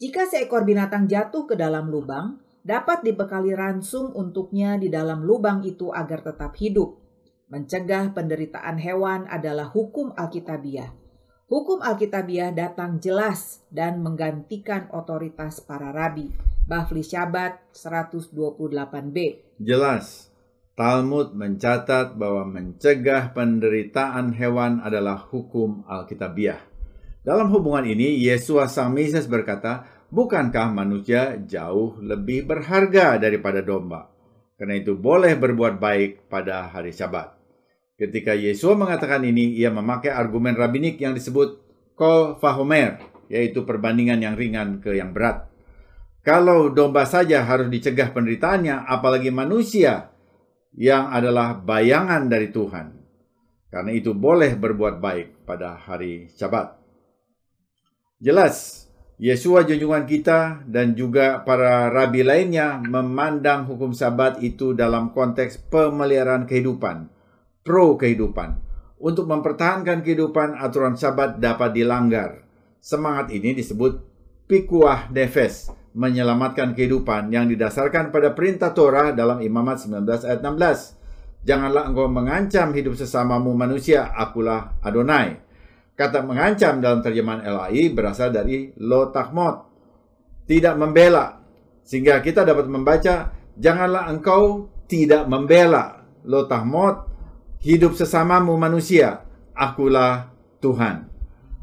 Jika 0.00 0.24
seekor 0.24 0.64
binatang 0.64 1.04
jatuh 1.04 1.44
ke 1.44 1.52
dalam 1.60 1.92
lubang, 1.92 2.40
dapat 2.64 3.04
dibekali 3.04 3.52
ransum 3.52 4.16
untuknya 4.16 4.80
di 4.80 4.88
dalam 4.88 5.20
lubang 5.20 5.60
itu 5.60 5.92
agar 5.92 6.24
tetap 6.24 6.56
hidup. 6.56 6.96
Mencegah 7.52 8.16
penderitaan 8.16 8.80
hewan 8.80 9.28
adalah 9.28 9.68
hukum 9.68 10.16
Alkitabiah. 10.16 10.88
Hukum 11.52 11.84
Alkitabiah 11.84 12.48
datang 12.48 12.96
jelas 12.96 13.60
dan 13.68 14.00
menggantikan 14.00 14.88
otoritas 14.96 15.60
para 15.60 15.92
rabi. 15.92 16.32
Bafli 16.64 17.04
Syabat 17.04 17.60
128b. 17.76 19.16
Jelas, 19.60 20.32
Talmud 20.80 21.36
mencatat 21.36 22.16
bahwa 22.16 22.48
mencegah 22.48 23.36
penderitaan 23.36 24.32
hewan 24.32 24.80
adalah 24.80 25.28
hukum 25.28 25.84
Alkitabiah. 25.84 26.69
Dalam 27.30 27.46
hubungan 27.54 27.86
ini, 27.86 28.18
Yesus 28.26 28.58
Sang 28.74 28.90
Mesias 28.90 29.30
berkata, 29.30 29.86
Bukankah 30.10 30.74
manusia 30.74 31.38
jauh 31.38 31.94
lebih 32.02 32.42
berharga 32.42 33.22
daripada 33.22 33.62
domba? 33.62 34.10
Karena 34.58 34.74
itu 34.74 34.98
boleh 34.98 35.38
berbuat 35.38 35.78
baik 35.78 36.26
pada 36.26 36.66
hari 36.66 36.90
Syabat. 36.90 37.38
Ketika 37.94 38.34
Yesus 38.34 38.74
mengatakan 38.74 39.22
ini, 39.22 39.54
ia 39.54 39.70
memakai 39.70 40.10
argumen 40.10 40.58
rabinik 40.58 40.98
yang 40.98 41.14
disebut 41.14 41.62
kol 41.94 42.34
fahomer, 42.42 42.98
yaitu 43.30 43.62
perbandingan 43.62 44.18
yang 44.26 44.34
ringan 44.34 44.82
ke 44.82 44.98
yang 44.98 45.14
berat. 45.14 45.46
Kalau 46.26 46.66
domba 46.74 47.06
saja 47.06 47.46
harus 47.46 47.70
dicegah 47.70 48.10
penderitaannya, 48.10 48.90
apalagi 48.90 49.30
manusia 49.30 50.10
yang 50.74 51.14
adalah 51.14 51.54
bayangan 51.54 52.26
dari 52.26 52.50
Tuhan. 52.50 52.98
Karena 53.70 53.94
itu 53.94 54.18
boleh 54.18 54.58
berbuat 54.58 54.98
baik 54.98 55.46
pada 55.46 55.78
hari 55.78 56.26
Syabat. 56.34 56.79
Jelas, 58.20 58.84
Yesua 59.16 59.64
junjungan 59.64 60.04
kita 60.04 60.64
dan 60.68 60.92
juga 60.92 61.40
para 61.40 61.88
rabi 61.88 62.20
lainnya 62.20 62.76
memandang 62.76 63.64
hukum 63.64 63.96
sabat 63.96 64.44
itu 64.44 64.76
dalam 64.76 65.16
konteks 65.16 65.56
pemeliharaan 65.72 66.44
kehidupan 66.44 67.08
pro 67.64 67.96
kehidupan. 67.96 68.60
Untuk 69.00 69.24
mempertahankan 69.24 70.04
kehidupan, 70.04 70.60
aturan 70.60 71.00
sabat 71.00 71.40
dapat 71.40 71.72
dilanggar. 71.72 72.44
Semangat 72.80 73.32
ini 73.32 73.56
disebut 73.56 74.04
pikuah 74.44 75.08
nefes, 75.08 75.72
menyelamatkan 75.96 76.76
kehidupan 76.76 77.32
yang 77.32 77.48
didasarkan 77.48 78.12
pada 78.12 78.36
perintah 78.36 78.76
Torah 78.76 79.16
dalam 79.16 79.40
Imamat 79.40 79.88
19 79.88 80.28
ayat 80.28 80.40
16. 80.44 81.48
Janganlah 81.48 81.88
engkau 81.88 82.12
mengancam 82.12 82.76
hidup 82.76 82.92
sesamamu 83.00 83.56
manusia, 83.56 84.12
akulah 84.12 84.76
Adonai. 84.84 85.40
Kata 86.00 86.24
mengancam 86.24 86.80
dalam 86.80 87.04
terjemahan 87.04 87.44
LAI 87.44 87.92
berasal 87.92 88.32
dari 88.32 88.72
lo 88.80 89.12
takmot, 89.12 89.68
tidak 90.48 90.80
membela. 90.80 91.44
Sehingga 91.84 92.24
kita 92.24 92.40
dapat 92.40 92.72
membaca, 92.72 93.36
janganlah 93.60 94.08
engkau 94.08 94.72
tidak 94.88 95.28
membela. 95.28 96.00
Lo 96.24 96.48
tahmot 96.48 97.04
hidup 97.60 98.00
sesamamu 98.00 98.56
manusia, 98.56 99.28
akulah 99.52 100.32
Tuhan. 100.64 101.04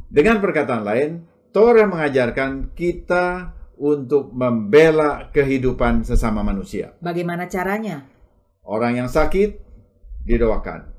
Dengan 0.05 0.37
perkataan 0.37 0.85
lain, 0.85 1.25
Torah 1.49 1.89
mengajarkan 1.89 2.77
kita 2.77 3.57
untuk 3.81 4.29
membela 4.37 5.33
kehidupan 5.33 6.05
sesama 6.05 6.45
manusia. 6.45 6.93
Bagaimana 7.01 7.49
caranya? 7.49 8.05
Orang 8.61 9.01
yang 9.01 9.09
sakit 9.09 9.57
didoakan. 10.29 10.96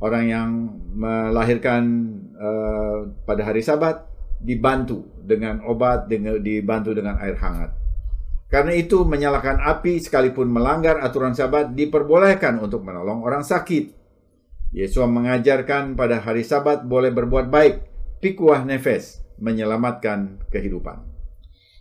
Orang 0.00 0.24
yang 0.32 0.48
melahirkan 0.96 1.82
uh, 2.40 3.12
pada 3.28 3.44
hari 3.44 3.60
Sabat 3.60 4.08
dibantu 4.40 5.04
dengan 5.20 5.60
obat, 5.68 6.08
dengan, 6.08 6.40
dibantu 6.40 6.96
dengan 6.96 7.20
air 7.20 7.36
hangat. 7.36 7.76
Karena 8.48 8.74
itu 8.74 9.04
menyalakan 9.06 9.60
api 9.62 10.00
sekalipun 10.00 10.48
melanggar 10.48 10.98
aturan 11.04 11.36
Sabat 11.36 11.76
diperbolehkan 11.76 12.58
untuk 12.58 12.82
menolong 12.82 13.22
orang 13.22 13.44
sakit. 13.44 13.94
Yesus 14.72 15.04
mengajarkan 15.04 15.94
pada 15.94 16.22
hari 16.24 16.42
Sabat 16.42 16.82
boleh 16.88 17.12
berbuat 17.12 17.52
baik, 17.52 17.74
pikuah 18.24 18.64
nefes, 18.64 19.22
menyelamatkan 19.38 20.40
kehidupan. 20.48 21.09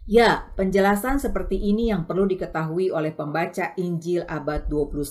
Ya, 0.10 0.50
penjelasan 0.58 1.22
seperti 1.22 1.54
ini 1.54 1.93
yang 1.93 2.10
perlu 2.10 2.26
diketahui 2.26 2.89
oleh 2.89 3.13
pembaca 3.13 3.78
Injil 3.78 4.26
abad 4.26 4.65
21 4.65 5.06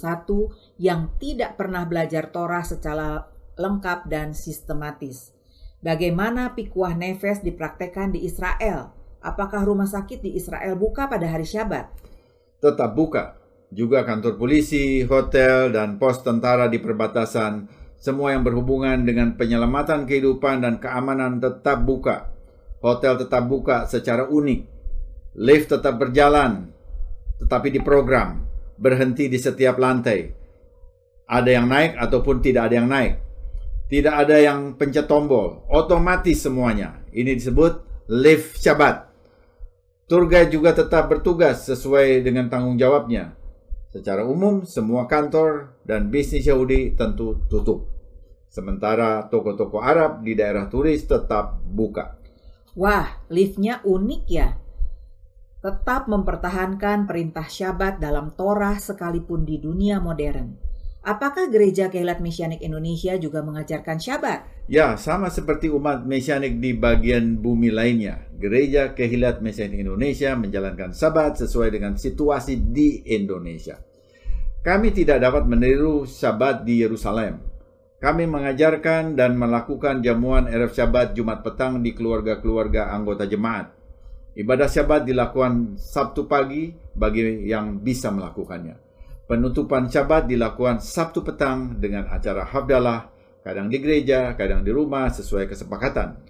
yang 0.83 1.15
tidak 1.23 1.55
pernah 1.55 1.87
belajar 1.87 2.35
Torah 2.35 2.67
secara 2.67 3.23
lengkap 3.55 4.11
dan 4.11 4.35
sistematis. 4.35 5.31
Bagaimana 5.79 6.59
pikuah 6.59 6.99
nefes 6.99 7.47
dipraktekkan 7.47 8.11
di 8.11 8.27
Israel? 8.27 8.91
Apakah 9.23 9.63
rumah 9.63 9.87
sakit 9.87 10.19
di 10.19 10.35
Israel 10.35 10.75
buka 10.75 11.07
pada 11.07 11.31
hari 11.31 11.47
Syabat? 11.47 11.95
Tetap 12.59 12.99
buka, 12.99 13.39
juga 13.71 14.03
kantor 14.03 14.35
polisi, 14.35 15.07
hotel, 15.07 15.71
dan 15.71 16.03
pos 16.03 16.27
tentara 16.27 16.67
di 16.67 16.83
perbatasan, 16.83 17.71
semua 18.03 18.35
yang 18.35 18.43
berhubungan 18.43 19.07
dengan 19.07 19.39
penyelamatan 19.39 20.11
kehidupan 20.11 20.67
dan 20.67 20.83
keamanan 20.83 21.39
tetap 21.39 21.87
buka. 21.87 22.35
Hotel 22.83 23.15
tetap 23.15 23.47
buka 23.47 23.87
secara 23.87 24.27
unik. 24.27 24.78
Lift 25.39 25.71
tetap 25.71 26.03
berjalan, 26.03 26.75
tetapi 27.39 27.71
di 27.71 27.79
program, 27.79 28.43
berhenti 28.75 29.31
di 29.31 29.39
setiap 29.39 29.79
lantai. 29.79 30.35
Ada 31.31 31.63
yang 31.63 31.71
naik 31.71 31.95
ataupun 31.95 32.43
tidak 32.43 32.67
ada 32.67 32.75
yang 32.83 32.91
naik. 32.91 33.23
Tidak 33.87 34.11
ada 34.11 34.35
yang 34.35 34.75
pencet 34.75 35.07
tombol, 35.07 35.63
otomatis 35.71 36.43
semuanya. 36.43 36.99
Ini 37.15 37.39
disebut 37.39 37.87
lift 38.11 38.59
Syabat. 38.59 39.07
Tour 40.11 40.27
guide 40.27 40.51
juga 40.51 40.75
tetap 40.75 41.07
bertugas 41.07 41.69
sesuai 41.69 42.25
dengan 42.25 42.49
tanggung 42.49 42.81
jawabnya 42.81 43.37
Secara 43.93 44.25
umum, 44.25 44.65
semua 44.65 45.05
kantor 45.05 45.79
dan 45.85 46.13
bisnis 46.13 46.45
Yahudi 46.45 46.99
tentu 46.99 47.41
tutup. 47.49 47.89
Sementara 48.49 49.25
toko-toko 49.29 49.81
Arab 49.81 50.25
di 50.25 50.37
daerah 50.37 50.69
turis 50.69 51.05
tetap 51.09 51.61
buka. 51.63 52.17
Wah, 52.77 53.25
liftnya 53.33 53.81
unik 53.85 54.25
ya. 54.29 54.68
Tetap 55.59 56.07
mempertahankan 56.07 57.11
perintah 57.11 57.51
syabat 57.51 57.99
dalam 57.99 58.31
Torah 58.39 58.79
sekalipun 58.79 59.43
di 59.43 59.59
dunia 59.59 59.99
modern. 59.99 60.55
Apakah 61.03 61.51
Gereja 61.51 61.91
Kehilat 61.91 62.23
Mesianik 62.23 62.63
Indonesia 62.63 63.19
juga 63.19 63.43
mengajarkan 63.43 63.99
syabat? 63.99 64.47
Ya, 64.71 64.95
sama 64.95 65.35
seperti 65.35 65.67
umat 65.67 66.07
Mesianik 66.07 66.63
di 66.63 66.79
bagian 66.79 67.43
bumi 67.43 67.75
lainnya. 67.75 68.23
Gereja 68.39 68.95
Kehilat 68.95 69.43
Mesianik 69.43 69.83
Indonesia 69.83 70.39
menjalankan 70.39 70.95
sabat 70.95 71.43
sesuai 71.43 71.75
dengan 71.75 71.99
situasi 71.99 72.55
di 72.71 73.03
Indonesia. 73.11 73.83
Kami 74.63 74.95
tidak 74.95 75.27
dapat 75.27 75.43
meniru 75.51 76.07
sabat 76.07 76.63
di 76.63 76.87
Yerusalem. 76.87 77.43
Kami 77.99 78.31
mengajarkan 78.31 79.19
dan 79.19 79.35
melakukan 79.35 80.07
jamuan 80.07 80.47
Erev 80.47 80.71
Syabat 80.71 81.19
Jumat 81.19 81.43
petang 81.43 81.83
di 81.83 81.99
keluarga-keluarga 81.99 82.95
anggota 82.95 83.27
jemaat. 83.27 83.78
Ibadah 84.39 84.71
Syabat 84.71 85.03
dilakukan 85.03 85.75
Sabtu 85.83 86.31
pagi 86.31 86.71
bagi 86.95 87.51
yang 87.51 87.83
bisa 87.83 88.15
melakukannya. 88.15 88.79
Penutupan 89.27 89.91
Syabat 89.91 90.31
dilakukan 90.31 90.79
Sabtu 90.79 91.27
petang 91.27 91.75
dengan 91.83 92.07
acara 92.07 92.47
Habdalah, 92.47 93.11
kadang 93.43 93.67
di 93.67 93.83
gereja, 93.83 94.39
kadang 94.39 94.63
di 94.63 94.71
rumah 94.71 95.11
sesuai 95.11 95.51
kesepakatan. 95.51 96.23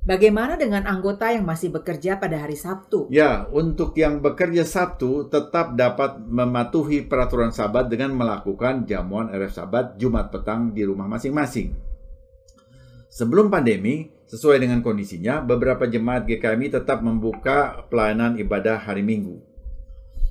Bagaimana 0.00 0.56
dengan 0.56 0.88
anggota 0.88 1.28
yang 1.28 1.44
masih 1.44 1.68
bekerja 1.68 2.16
pada 2.16 2.40
hari 2.40 2.56
Sabtu? 2.56 3.12
Ya, 3.12 3.44
untuk 3.52 3.92
yang 3.92 4.24
bekerja 4.24 4.64
Sabtu 4.64 5.28
tetap 5.28 5.76
dapat 5.76 6.16
mematuhi 6.16 7.04
peraturan 7.04 7.52
Sabat 7.52 7.92
dengan 7.92 8.16
melakukan 8.16 8.88
jamuan 8.88 9.28
RF 9.28 9.52
Sabat 9.52 10.00
Jumat 10.00 10.32
petang 10.32 10.72
di 10.72 10.80
rumah 10.88 11.04
masing-masing. 11.04 11.76
Sebelum 13.12 13.52
pandemi, 13.52 14.08
sesuai 14.30 14.62
dengan 14.62 14.78
kondisinya, 14.78 15.42
beberapa 15.42 15.90
jemaat 15.90 16.22
GKMI 16.30 16.78
tetap 16.78 17.02
membuka 17.02 17.82
pelayanan 17.90 18.38
ibadah 18.38 18.78
hari 18.78 19.02
Minggu. 19.02 19.42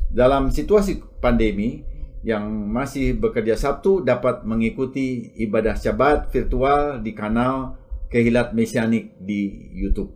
Dalam 0.08 0.50
situasi 0.56 1.04
pandemi, 1.20 1.84
yang 2.24 2.48
masih 2.68 3.16
bekerja 3.16 3.56
Sabtu 3.56 4.04
dapat 4.04 4.44
mengikuti 4.44 5.32
ibadah 5.40 5.76
Syabat 5.76 6.28
virtual 6.32 7.00
di 7.00 7.16
kanal 7.16 7.80
Kehilat 8.12 8.52
Mesianik 8.52 9.16
di 9.20 9.72
YouTube. 9.72 10.12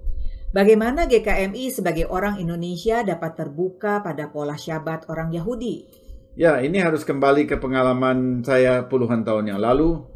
Bagaimana 0.53 1.09
GKMI 1.09 1.73
sebagai 1.73 2.05
orang 2.11 2.37
Indonesia 2.37 3.01
dapat 3.01 3.39
terbuka 3.39 4.05
pada 4.05 4.29
pola 4.29 4.53
syabat 4.53 5.09
orang 5.09 5.33
Yahudi? 5.33 5.89
Ya, 6.37 6.61
ini 6.61 6.77
harus 6.77 7.05
kembali 7.05 7.49
ke 7.49 7.57
pengalaman 7.57 8.45
saya 8.45 8.85
puluhan 8.85 9.25
tahun 9.25 9.53
yang 9.53 9.61
lalu. 9.61 10.12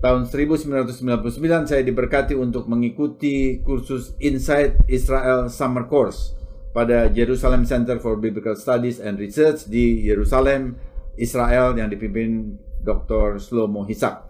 Tahun 0.00 0.24
1999 0.24 1.68
saya 1.68 1.84
diberkati 1.84 2.32
untuk 2.32 2.64
mengikuti 2.72 3.60
kursus 3.60 4.16
Inside 4.16 4.88
Israel 4.88 5.52
Summer 5.52 5.84
Course 5.84 6.32
pada 6.72 7.12
Jerusalem 7.12 7.68
Center 7.68 8.00
for 8.00 8.16
Biblical 8.16 8.56
Studies 8.56 8.96
and 8.96 9.20
Research 9.20 9.68
di 9.68 10.00
Yerusalem, 10.08 10.80
Israel 11.20 11.76
yang 11.76 11.92
dipimpin 11.92 12.56
Dr. 12.80 13.36
Shlomo 13.36 13.84
Hisak. 13.84 14.24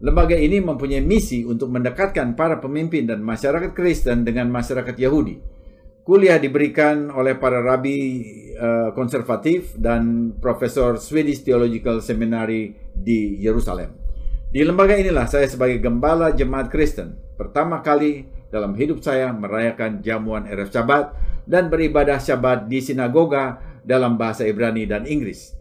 Lembaga 0.00 0.32
ini 0.32 0.64
mempunyai 0.64 1.04
misi 1.04 1.44
untuk 1.44 1.68
mendekatkan 1.68 2.32
para 2.32 2.56
pemimpin 2.56 3.04
dan 3.04 3.20
masyarakat 3.20 3.76
Kristen 3.76 4.24
dengan 4.24 4.48
masyarakat 4.48 4.96
Yahudi. 4.96 5.36
Kuliah 6.08 6.40
diberikan 6.40 7.12
oleh 7.12 7.36
para 7.36 7.60
rabi 7.60 8.24
uh, 8.56 8.96
konservatif 8.96 9.76
dan 9.76 10.32
profesor 10.40 10.96
Swedish 10.96 11.44
Theological 11.44 12.00
Seminary 12.00 12.74
di 12.90 13.36
Yerusalem. 13.38 14.01
Di 14.52 14.60
lembaga 14.68 15.00
inilah 15.00 15.24
saya 15.32 15.48
sebagai 15.48 15.80
gembala 15.80 16.28
jemaat 16.36 16.68
Kristen 16.68 17.16
pertama 17.40 17.80
kali 17.80 18.28
dalam 18.52 18.76
hidup 18.76 19.00
saya 19.00 19.32
merayakan 19.32 20.04
jamuan 20.04 20.44
Erev 20.44 20.68
Syabat 20.68 21.16
dan 21.48 21.72
beribadah 21.72 22.20
Syabat 22.20 22.68
di 22.68 22.84
sinagoga 22.84 23.56
dalam 23.80 24.20
bahasa 24.20 24.44
Ibrani 24.44 24.84
dan 24.84 25.08
Inggris. 25.08 25.56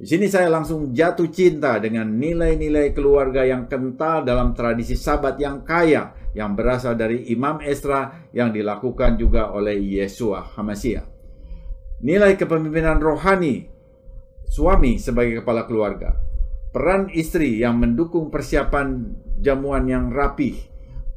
Di 0.00 0.08
sini 0.08 0.24
saya 0.32 0.48
langsung 0.48 0.96
jatuh 0.96 1.28
cinta 1.28 1.76
dengan 1.76 2.08
nilai-nilai 2.16 2.96
keluarga 2.96 3.44
yang 3.44 3.68
kental 3.68 4.24
dalam 4.24 4.56
tradisi 4.56 4.96
sabat 4.96 5.36
yang 5.36 5.60
kaya 5.60 6.16
yang 6.32 6.56
berasal 6.56 6.96
dari 6.96 7.28
Imam 7.28 7.60
Esra 7.60 8.32
yang 8.32 8.56
dilakukan 8.56 9.20
juga 9.20 9.52
oleh 9.52 9.76
Yesua 9.76 10.48
Hamasya. 10.56 11.04
Nilai 12.00 12.40
kepemimpinan 12.40 13.04
rohani 13.04 13.68
suami 14.48 14.96
sebagai 14.96 15.44
kepala 15.44 15.68
keluarga, 15.68 16.29
peran 16.70 17.10
istri 17.10 17.58
yang 17.58 17.82
mendukung 17.82 18.30
persiapan 18.30 19.14
jamuan 19.42 19.90
yang 19.90 20.14
rapih, 20.14 20.54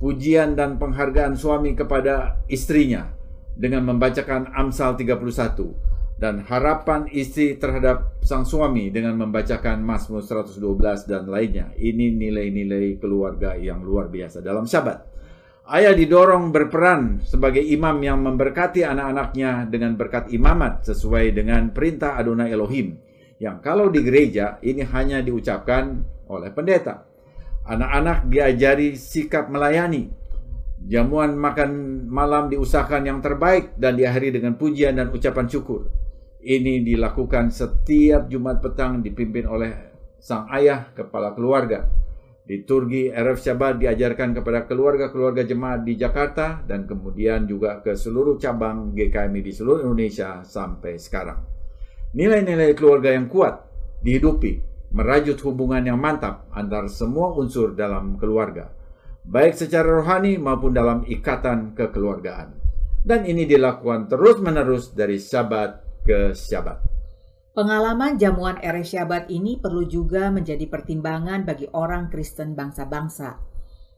pujian 0.01 0.57
dan 0.57 0.81
penghargaan 0.81 1.37
suami 1.37 1.77
kepada 1.77 2.41
istrinya 2.49 3.13
dengan 3.53 3.85
membacakan 3.85 4.49
Amsal 4.57 4.97
31 4.97 5.93
dan 6.17 6.41
harapan 6.45 7.09
istri 7.11 7.57
terhadap 7.57 8.17
sang 8.23 8.45
suami 8.47 8.89
dengan 8.93 9.17
membacakan 9.19 9.81
Mazmur 9.81 10.23
112 10.23 11.09
dan 11.09 11.27
lainnya. 11.27 11.73
Ini 11.75 12.15
nilai-nilai 12.15 12.97
keluarga 13.01 13.57
yang 13.57 13.81
luar 13.83 14.07
biasa 14.09 14.39
dalam 14.39 14.63
Syabat. 14.63 15.13
Ayah 15.63 15.95
didorong 15.95 16.51
berperan 16.51 17.23
sebagai 17.23 17.63
imam 17.63 17.95
yang 18.03 18.19
memberkati 18.19 18.83
anak-anaknya 18.83 19.71
dengan 19.71 19.95
berkat 19.95 20.27
imamat 20.35 20.83
sesuai 20.83 21.31
dengan 21.31 21.71
perintah 21.71 22.19
Adonai 22.19 22.51
Elohim. 22.51 22.99
Yang 23.43 23.57
kalau 23.59 23.91
di 23.91 23.99
gereja 23.99 24.55
ini 24.63 24.87
hanya 24.87 25.19
diucapkan 25.19 25.99
oleh 26.31 26.47
pendeta. 26.55 27.03
Anak-anak 27.67 28.31
diajari 28.31 28.95
sikap 28.95 29.51
melayani. 29.51 30.07
Jamuan 30.87 31.35
makan 31.35 32.03
malam 32.07 32.47
diusahakan 32.47 33.03
yang 33.03 33.19
terbaik 33.19 33.75
dan 33.75 33.99
diakhiri 33.99 34.39
dengan 34.39 34.55
pujian 34.55 34.95
dan 34.95 35.11
ucapan 35.11 35.47
syukur. 35.51 35.91
Ini 36.39 36.87
dilakukan 36.87 37.51
setiap 37.51 38.31
Jumat 38.31 38.63
petang 38.63 39.03
dipimpin 39.03 39.47
oleh 39.47 39.71
sang 40.23 40.47
ayah 40.55 40.91
kepala 40.95 41.35
keluarga. 41.35 41.87
Liturgi 42.43 43.07
Erev 43.07 43.39
Syabat 43.39 43.79
diajarkan 43.79 44.35
kepada 44.35 44.67
keluarga-keluarga 44.67 45.47
jemaat 45.47 45.87
di 45.87 45.95
Jakarta 45.95 46.59
dan 46.67 46.83
kemudian 46.83 47.47
juga 47.47 47.79
ke 47.79 47.95
seluruh 47.95 48.35
cabang 48.35 48.91
GKMI 48.91 49.39
di 49.39 49.51
seluruh 49.55 49.87
Indonesia 49.87 50.43
sampai 50.43 50.99
sekarang. 50.99 51.52
Nilai-nilai 52.13 52.77
keluarga 52.77 53.09
yang 53.09 53.25
kuat 53.25 53.65
dihidupi, 54.05 54.61
merajut 54.93 55.33
hubungan 55.49 55.81
yang 55.81 55.97
mantap 55.97 56.45
antar 56.53 56.85
semua 56.85 57.33
unsur 57.33 57.73
dalam 57.73 58.21
keluarga, 58.21 58.69
baik 59.25 59.57
secara 59.57 59.97
rohani 59.97 60.37
maupun 60.37 60.77
dalam 60.77 61.01
ikatan 61.09 61.73
kekeluargaan. 61.73 62.53
Dan 63.01 63.25
ini 63.25 63.49
dilakukan 63.49 64.13
terus-menerus 64.13 64.93
dari 64.93 65.17
Syabat 65.17 66.05
ke 66.05 66.37
Syabat. 66.37 66.85
Pengalaman 67.57 68.21
jamuan 68.21 68.61
ere 68.61 68.85
Syabat 68.85 69.33
ini 69.33 69.57
perlu 69.57 69.89
juga 69.89 70.29
menjadi 70.29 70.69
pertimbangan 70.69 71.49
bagi 71.49 71.65
orang 71.73 72.13
Kristen 72.13 72.53
bangsa-bangsa. 72.53 73.41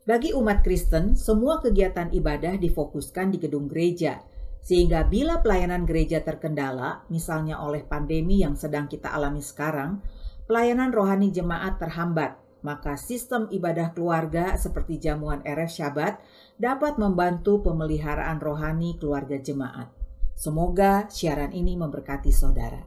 Bagi 0.08 0.32
umat 0.32 0.63
Kristen, 0.63 1.19
semua 1.19 1.60
kegiatan 1.60 2.15
ibadah 2.15 2.56
difokuskan 2.63 3.36
di 3.36 3.43
gedung 3.43 3.67
gereja, 3.67 4.23
sehingga 4.65 5.06
bila 5.06 5.45
pelayanan 5.45 5.86
gereja 5.86 6.25
terkendala, 6.25 7.06
misalnya 7.13 7.62
oleh 7.62 7.86
pandemi 7.86 8.41
yang 8.41 8.58
sedang 8.58 8.89
kita 8.89 9.13
alami 9.13 9.45
sekarang, 9.45 10.01
pelayanan 10.49 10.89
rohani 10.89 11.30
jemaat 11.30 11.78
terhambat, 11.78 12.41
maka 12.65 12.97
sistem 12.97 13.45
ibadah 13.54 13.93
keluarga 13.93 14.58
seperti 14.58 14.97
jamuan 14.97 15.45
RF 15.45 15.69
Syabat 15.69 16.17
dapat 16.58 16.97
membantu 16.97 17.62
pemeliharaan 17.62 18.41
rohani 18.41 18.97
keluarga 18.97 19.38
jemaat. 19.38 19.86
Semoga 20.34 21.06
siaran 21.13 21.54
ini 21.54 21.78
memberkati 21.78 22.34
saudara. 22.34 22.82